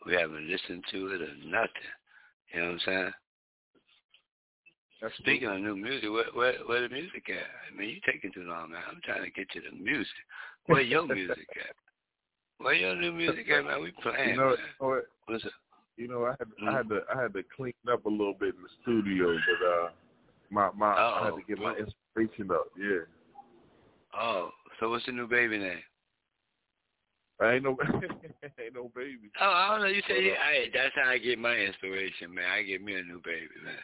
We 0.06 0.14
haven't 0.14 0.48
listened 0.48 0.84
to 0.92 1.06
it 1.08 1.22
or 1.22 1.34
nothing. 1.46 1.90
You 2.52 2.60
know 2.60 2.66
what 2.66 2.72
I'm 2.72 2.80
saying? 2.84 3.10
That's 5.00 5.14
Speaking 5.18 5.48
of 5.48 5.60
new 5.60 5.76
music, 5.76 6.10
where, 6.10 6.30
where 6.32 6.54
where 6.66 6.88
the 6.88 6.94
music 6.94 7.24
at? 7.28 7.42
I 7.42 7.76
mean, 7.76 7.90
you're 7.90 8.12
taking 8.12 8.30
too 8.32 8.48
long, 8.48 8.70
man. 8.70 8.82
I'm 8.88 9.00
trying 9.04 9.24
to 9.24 9.30
get 9.30 9.50
to 9.50 9.60
the 9.60 9.76
music. 9.76 10.14
Where 10.66 10.80
your 10.80 11.06
music 11.14 11.48
at? 11.56 11.74
Where 12.58 12.74
your 12.74 12.94
new 12.94 13.12
music 13.12 13.48
at, 13.50 13.64
man? 13.64 13.82
We 13.82 13.92
playing. 14.02 14.30
You 14.30 14.36
know, 14.36 14.48
man. 14.50 14.58
what? 14.78 15.04
What's? 15.26 15.44
You 15.96 16.08
know, 16.08 16.24
I 16.26 16.30
had 16.38 16.48
Mm-hmm. 16.62 16.68
I 16.68 16.76
had 16.76 16.88
to 16.88 17.00
I 17.14 17.22
had 17.22 17.32
to 17.34 17.42
clean 17.56 17.74
up 17.92 18.06
a 18.06 18.08
little 18.08 18.34
bit 18.38 18.54
in 18.54 18.62
the 18.62 18.68
studio, 18.82 19.34
but 19.34 19.66
uh, 19.66 19.88
my 20.50 20.70
my 20.76 20.94
I 20.94 21.24
had 21.24 21.34
to 21.34 21.42
get 21.46 21.58
my 21.58 21.74
inspiration 21.74 22.50
up. 22.52 22.66
Yeah, 22.78 23.02
Oh, 24.18 24.50
so 24.78 24.90
what's 24.90 25.06
the 25.06 25.12
new 25.12 25.26
baby 25.26 25.58
name? 25.58 25.80
I 27.42 27.54
ain't 27.54 27.64
no 27.64 27.76
ain't 28.60 28.74
no 28.74 28.90
baby. 28.94 29.30
Oh, 29.40 29.50
I 29.50 29.68
don't 29.70 29.80
know. 29.82 29.92
You 29.92 30.02
say 30.08 30.22
yeah, 30.24 30.70
that's 30.72 30.94
how 30.94 31.10
I 31.10 31.18
get 31.18 31.38
my 31.38 31.54
inspiration, 31.56 32.32
man. 32.34 32.44
I 32.50 32.62
get 32.62 32.82
me 32.82 32.94
a 32.94 33.02
new 33.02 33.20
baby, 33.24 33.48
man. 33.64 33.74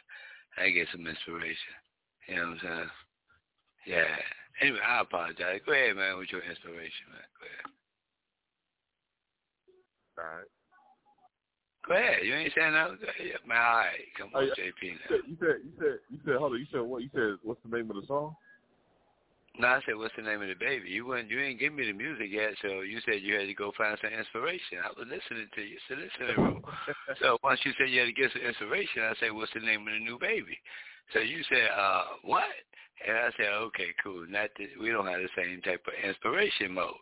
I 0.56 0.70
get 0.70 0.88
some 0.92 1.06
inspiration. 1.06 1.74
You 2.28 2.36
know 2.36 2.42
what 2.42 2.48
I'm 2.50 2.58
saying? 2.62 2.90
Yeah. 3.86 4.16
Anyway, 4.60 4.80
I 4.86 5.00
apologize. 5.00 5.60
Go 5.64 5.72
ahead, 5.72 5.96
man, 5.96 6.18
with 6.18 6.30
your 6.32 6.42
inspiration, 6.42 7.06
man. 7.14 7.28
Go 7.38 7.46
ahead. 7.46 7.66
All 10.18 10.36
right. 10.36 10.50
Go 11.86 11.94
ahead. 11.94 12.26
You 12.26 12.34
ain't 12.34 12.52
saying 12.54 12.74
nothing? 12.74 12.98
Man, 13.46 13.56
all 13.56 13.76
right. 13.86 14.04
Come 14.18 14.30
Oh, 14.34 14.40
on, 14.40 14.46
yeah. 14.48 14.54
JP. 14.58 14.82
You 14.82 14.92
Now. 14.92 15.08
said 15.08 15.20
you 15.26 15.36
said 15.40 15.56
you 15.64 15.72
said 15.78 15.98
you 16.10 16.18
said 16.26 16.36
hold 16.36 16.52
on. 16.52 16.58
You 16.58 16.66
said 16.70 16.82
what? 16.82 17.02
You 17.02 17.10
said 17.14 17.38
what's 17.42 17.62
the 17.62 17.74
name 17.74 17.88
of 17.90 17.96
the 17.96 18.06
song? 18.06 18.34
No, 19.58 19.66
I 19.66 19.80
said, 19.84 19.96
what's 19.96 20.14
the 20.14 20.22
name 20.22 20.40
of 20.40 20.46
the 20.46 20.54
baby? 20.54 20.88
You 20.88 21.04
wouldn't, 21.04 21.30
you 21.30 21.40
ain't 21.40 21.58
give 21.58 21.72
me 21.74 21.84
the 21.86 21.92
music 21.92 22.28
yet, 22.30 22.54
so 22.62 22.82
you 22.82 23.00
said 23.04 23.22
you 23.22 23.34
had 23.34 23.46
to 23.46 23.54
go 23.54 23.72
find 23.76 23.98
some 24.00 24.12
inspiration. 24.12 24.78
I 24.78 24.88
was 24.94 25.08
listening 25.10 25.50
to 25.52 25.62
you. 25.62 25.78
Listening 25.90 26.44
room. 26.44 26.62
So 27.20 27.38
once 27.42 27.58
you 27.64 27.72
said 27.76 27.90
you 27.90 28.00
had 28.00 28.06
to 28.06 28.12
get 28.12 28.30
some 28.32 28.42
inspiration, 28.42 29.02
I 29.02 29.14
said, 29.18 29.32
what's 29.34 29.52
the 29.54 29.60
name 29.66 29.80
of 29.82 29.92
the 29.92 29.98
new 29.98 30.16
baby? 30.18 30.54
So 31.12 31.18
you 31.18 31.42
said, 31.50 31.74
uh, 31.76 32.22
what? 32.22 32.46
And 33.06 33.16
I 33.16 33.30
said, 33.36 33.50
okay, 33.74 33.90
cool. 34.02 34.26
Not 34.30 34.50
that 34.58 34.68
we 34.80 34.90
don't 34.90 35.06
have 35.06 35.20
the 35.20 35.34
same 35.36 35.60
type 35.62 35.82
of 35.86 36.06
inspiration 36.06 36.72
mode. 36.74 36.94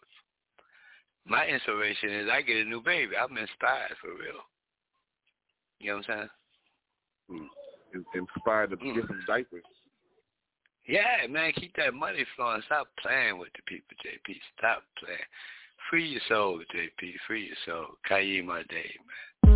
My 1.26 1.46
inspiration 1.46 2.08
is 2.08 2.28
I 2.32 2.40
get 2.40 2.64
a 2.64 2.64
new 2.64 2.80
baby. 2.80 3.12
I'm 3.20 3.36
inspired 3.36 4.00
for 4.00 4.16
real. 4.16 4.40
You 5.80 5.90
know 5.92 5.96
what 5.98 6.08
I'm 6.08 6.16
saying? 6.16 6.30
Hmm. 7.28 7.46
In- 7.92 8.04
Inspired 8.14 8.70
to 8.70 8.76
Mm. 8.76 8.94
get 8.94 9.06
some 9.08 9.24
diapers. 9.26 9.64
Yeah, 10.86 11.26
man, 11.28 11.52
keep 11.52 11.74
that 11.76 11.94
money 11.94 12.24
flowing. 12.36 12.62
Stop 12.66 12.88
playing 13.02 13.38
with 13.38 13.48
the 13.56 13.62
people, 13.66 13.96
JP. 14.04 14.36
Stop 14.56 14.82
playing. 14.98 15.18
Free 15.90 16.06
your 16.06 16.20
soul, 16.28 16.60
JP. 16.74 17.12
Free 17.26 17.46
your 17.46 17.56
soul. 17.66 17.86
Kayi 18.08 18.44
my 18.44 18.62
day, 18.64 18.94
man. 19.44 19.55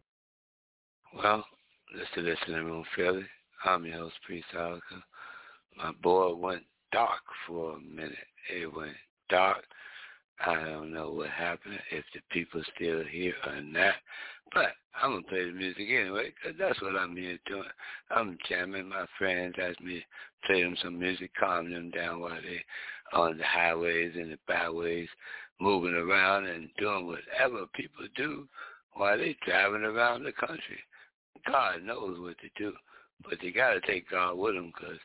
Well, 1.17 1.45
this 1.93 2.07
is 2.15 2.23
Listening 2.23 2.65
Room 2.65 2.85
Philly. 2.95 3.25
I'm 3.65 3.83
your 3.83 3.97
host, 3.97 4.15
Priest 4.25 4.47
Ilika. 4.55 4.79
My 5.75 5.91
board 6.01 6.39
went 6.39 6.63
dark 6.93 7.19
for 7.45 7.75
a 7.75 7.79
minute. 7.81 8.15
It 8.49 8.73
went 8.73 8.95
dark. 9.29 9.61
I 10.45 10.55
don't 10.55 10.93
know 10.93 11.11
what 11.11 11.29
happened, 11.29 11.79
if 11.91 12.05
the 12.13 12.21
people 12.31 12.63
still 12.75 13.03
here 13.03 13.33
or 13.45 13.61
not. 13.61 13.95
But 14.53 14.71
I'm 15.01 15.11
going 15.11 15.23
to 15.23 15.29
play 15.29 15.45
the 15.45 15.51
music 15.51 15.85
anyway, 15.89 16.31
because 16.33 16.57
that's 16.57 16.81
what 16.81 16.95
I'm 16.95 17.17
here 17.17 17.37
doing. 17.45 17.63
I'm 18.09 18.37
jamming. 18.47 18.87
My 18.87 19.05
friends 19.17 19.55
ask 19.61 19.81
me 19.81 19.95
to 19.95 20.47
play 20.47 20.63
them 20.63 20.77
some 20.81 20.97
music, 20.97 21.31
calm 21.37 21.69
them 21.69 21.91
down 21.91 22.21
while 22.21 22.41
they 22.41 22.63
on 23.11 23.37
the 23.37 23.43
highways 23.43 24.13
and 24.15 24.31
the 24.31 24.37
byways, 24.47 25.09
moving 25.59 25.93
around 25.93 26.45
and 26.45 26.69
doing 26.77 27.05
whatever 27.05 27.65
people 27.75 28.05
do 28.15 28.47
while 28.93 29.17
they 29.17 29.35
driving 29.45 29.83
around 29.83 30.23
the 30.23 30.31
country. 30.31 30.79
God 31.45 31.83
knows 31.83 32.19
what 32.19 32.37
to 32.39 32.49
do, 32.57 32.73
but 33.23 33.37
they 33.41 33.51
got 33.51 33.71
to 33.73 33.81
take 33.81 34.09
God 34.09 34.37
with 34.37 34.55
them 34.55 34.71
because 34.75 34.99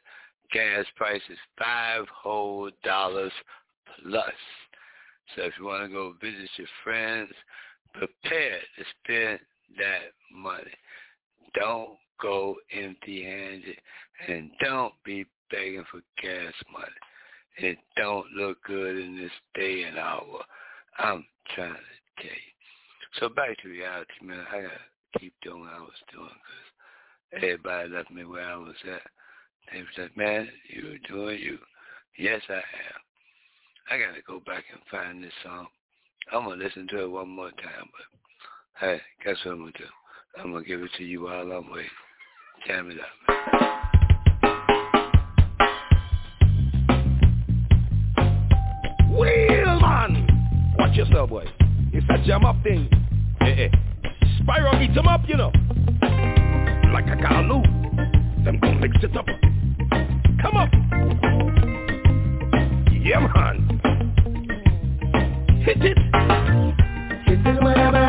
gas 0.52 0.84
prices 0.96 1.38
five 1.58 2.04
whole 2.08 2.70
dollars 2.84 3.32
plus. 4.02 4.24
So 5.34 5.42
if 5.42 5.54
you 5.58 5.64
want 5.64 5.84
to 5.84 5.92
go 5.92 6.14
visit 6.20 6.48
your 6.56 6.68
friends, 6.84 7.30
prepare 7.94 8.58
to 8.60 8.84
spend 9.02 9.40
that 9.78 10.12
money. 10.32 10.72
Don't 11.54 11.96
go 12.20 12.56
empty-handed 12.72 13.76
and 14.28 14.50
don't 14.60 14.94
be 15.04 15.26
begging 15.50 15.84
for 15.90 16.00
gas 16.22 16.52
money. 16.72 16.86
It 17.58 17.78
don't 17.96 18.26
look 18.32 18.62
good 18.64 18.96
in 18.98 19.16
this 19.16 19.30
day 19.54 19.84
and 19.84 19.98
hour. 19.98 20.44
I'm 20.98 21.24
trying 21.54 21.72
to 21.72 22.22
tell 22.22 22.30
you. 22.30 23.18
So 23.20 23.28
back 23.30 23.56
to 23.62 23.68
reality, 23.68 24.12
man. 24.22 24.44
I 24.50 24.62
gotta 24.62 24.74
keep 25.18 25.34
doing 25.42 25.60
what 25.60 25.74
I 25.74 25.80
was 25.80 26.02
doing 26.12 26.28
because 27.32 27.42
everybody 27.42 27.88
left 27.88 28.10
me 28.10 28.24
where 28.24 28.44
I 28.44 28.56
was 28.56 28.74
at. 28.84 29.02
They 29.72 29.80
was 29.80 29.88
like, 29.98 30.16
man, 30.16 30.48
you're 30.68 30.98
doing 31.08 31.38
you. 31.40 31.58
Yes, 32.18 32.40
I 32.48 32.54
am. 32.54 32.62
I 33.90 33.98
gotta 33.98 34.22
go 34.26 34.40
back 34.40 34.64
and 34.72 34.80
find 34.90 35.22
this 35.22 35.32
song. 35.44 35.66
I'm 36.32 36.44
gonna 36.44 36.62
listen 36.62 36.88
to 36.88 37.04
it 37.04 37.10
one 37.10 37.28
more 37.28 37.50
time, 37.50 37.88
but 37.92 38.80
hey, 38.80 39.00
guess 39.24 39.36
what 39.44 39.52
I'm 39.52 39.58
gonna 39.60 39.72
do? 39.72 39.84
I'm 40.38 40.52
gonna 40.52 40.64
give 40.64 40.82
it 40.82 40.90
to 40.98 41.04
you 41.04 41.22
while 41.22 41.52
I'm 41.52 41.70
waiting. 41.70 41.90
Jam 42.66 42.90
it 42.90 42.98
up. 42.98 43.06
Wheel 49.10 49.80
man! 49.80 50.74
Watch 50.78 50.96
yourself, 50.96 51.30
boy. 51.30 51.44
It's 51.92 52.06
a 52.10 52.26
jam 52.26 52.44
up 52.44 52.56
thing. 52.62 52.88
Eh, 53.40 53.66
eh. 53.66 53.68
Spyro 54.46 54.80
eat 54.80 54.94
them 54.94 55.08
up, 55.08 55.22
you 55.26 55.36
know. 55.36 55.50
Like 56.92 57.06
a 57.08 57.16
kalu. 57.16 57.62
Them 58.44 58.60
gon' 58.60 58.80
mix 58.80 58.96
it 59.02 59.16
up. 59.16 59.26
Come 60.40 60.56
up. 60.56 60.70
Yeah, 63.02 63.20
man. 63.20 63.80
Hit 65.64 65.82
it. 65.82 65.98
Hit 67.26 67.44
it, 67.44 67.62
Lord, 67.62 68.05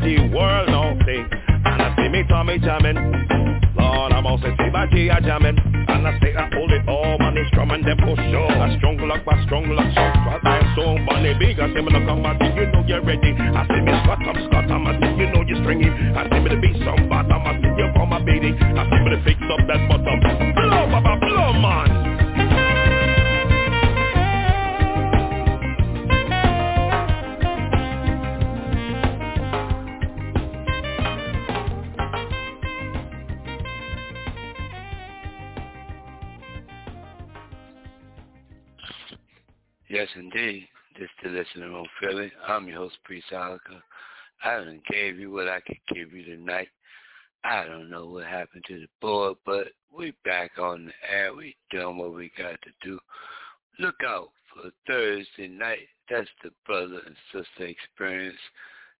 body 0.00 0.18
work. 0.28 0.53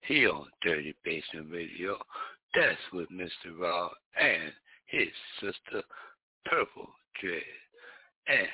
He 0.06 0.26
on 0.26 0.46
Dirty 0.62 0.94
Basement 1.04 1.48
Radio. 1.50 1.96
That's 2.54 2.76
with 2.92 3.08
Mr. 3.10 3.58
Raw 3.58 3.88
and 4.20 4.52
his 4.86 5.08
sister 5.40 5.82
Purple 6.44 6.88
Dread. 7.20 7.42
And 8.28 8.48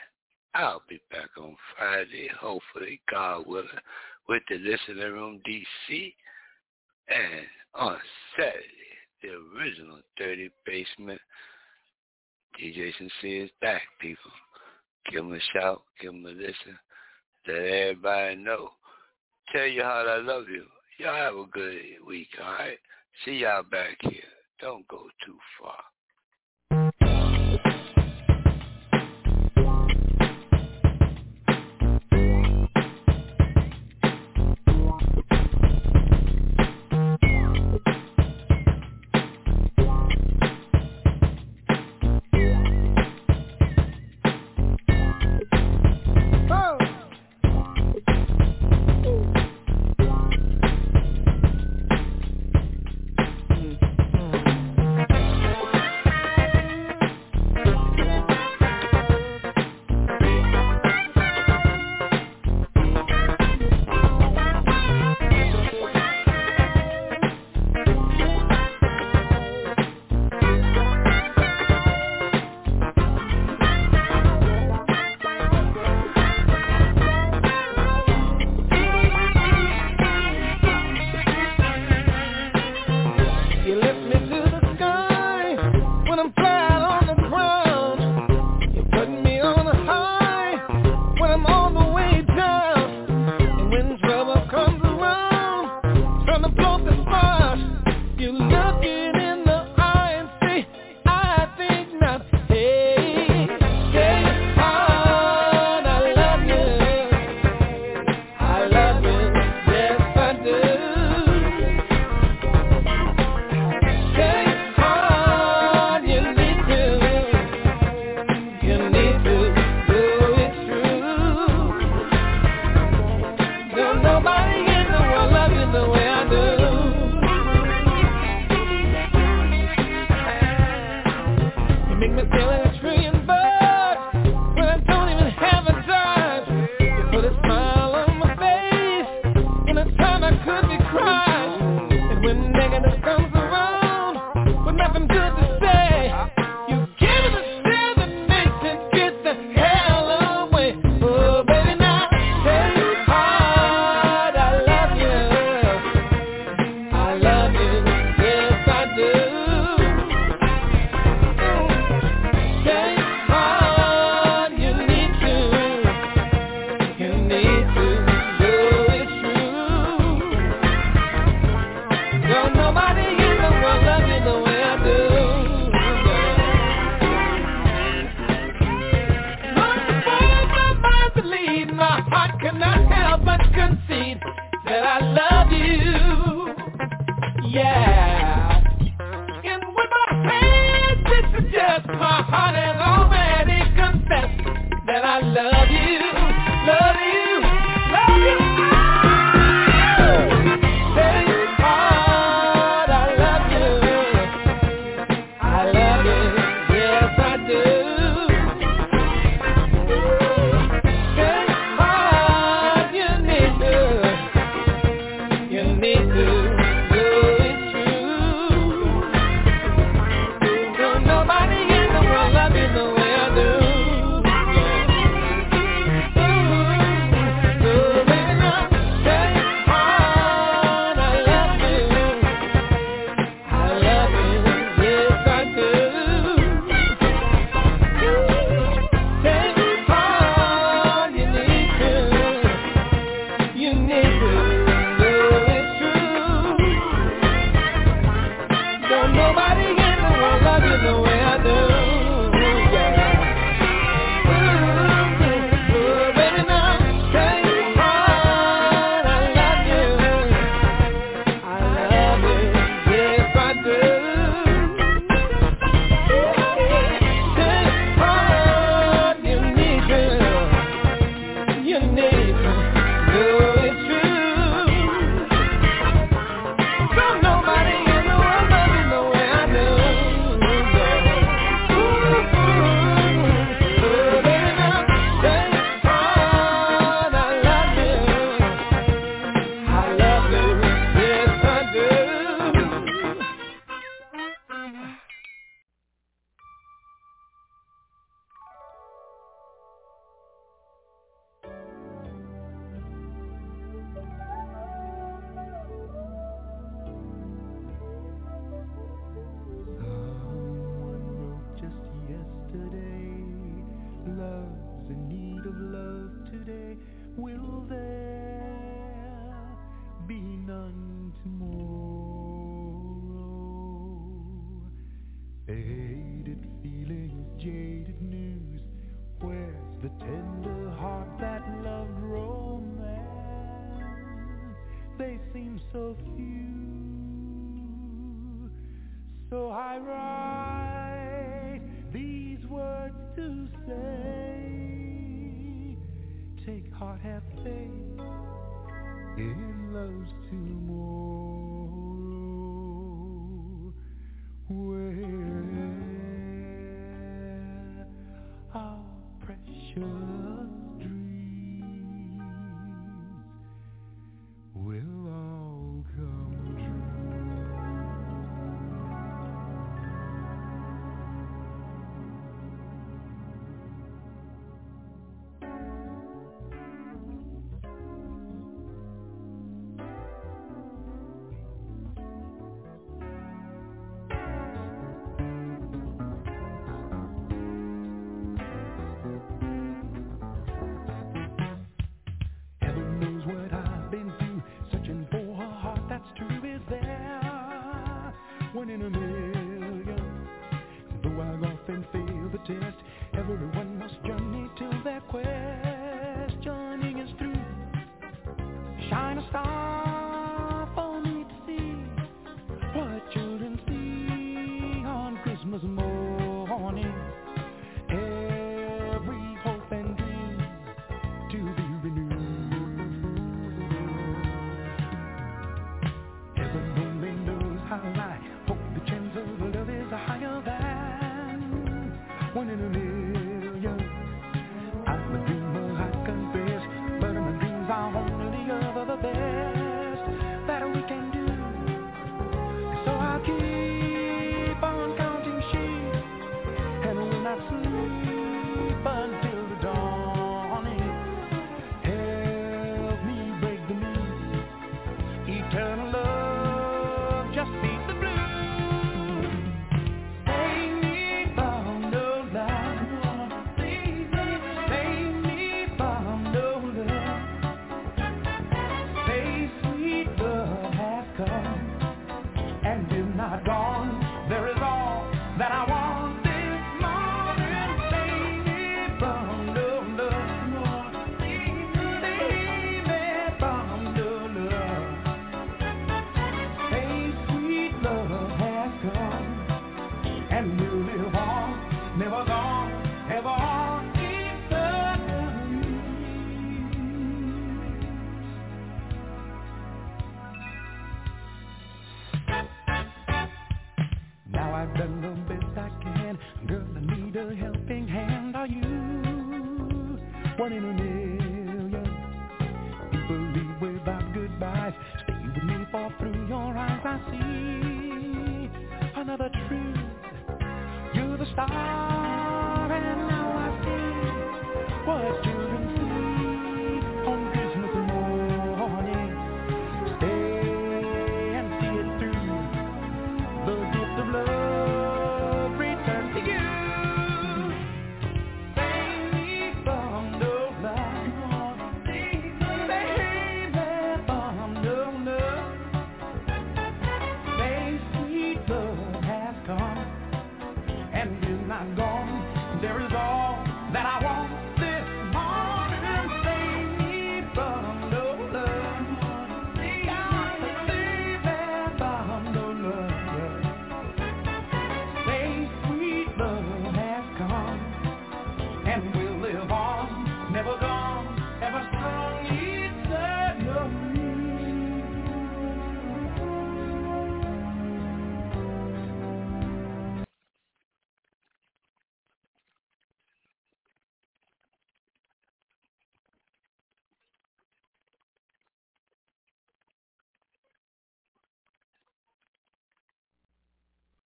I'll 0.54 0.82
be 0.88 1.00
back 1.10 1.30
on 1.38 1.56
Friday, 1.76 2.28
hopefully, 2.38 3.00
God 3.10 3.46
willing, 3.46 3.68
with 4.28 4.42
the 4.48 4.58
Listening 4.58 5.12
Room 5.12 5.40
DC. 5.48 6.14
And 7.08 7.46
on 7.74 7.98
Saturday, 8.36 8.64
the 9.22 9.30
original 9.58 9.98
Dirty 10.16 10.50
Basement, 10.64 11.20
DJ 12.60 12.92
Sincere 12.96 13.44
is 13.44 13.50
back, 13.60 13.82
people. 14.00 14.30
Give 15.10 15.24
him 15.24 15.32
a 15.32 15.40
shout, 15.52 15.82
give 16.00 16.12
him 16.12 16.24
a 16.26 16.30
listen, 16.30 16.78
let 17.48 17.56
everybody 17.56 18.36
know. 18.36 18.70
Tell 19.52 19.66
you 19.66 19.82
how 19.82 20.04
I 20.06 20.20
love 20.20 20.48
you. 20.48 20.64
Y'all 21.00 21.14
have 21.14 21.34
a 21.34 21.46
good 21.50 21.80
week, 22.06 22.28
all 22.44 22.52
right? 22.52 22.76
See 23.24 23.32
y'all 23.32 23.62
back 23.62 23.96
here. 24.02 24.20
Don't 24.60 24.86
go 24.86 25.08
too 25.24 25.38
far. 25.58 25.80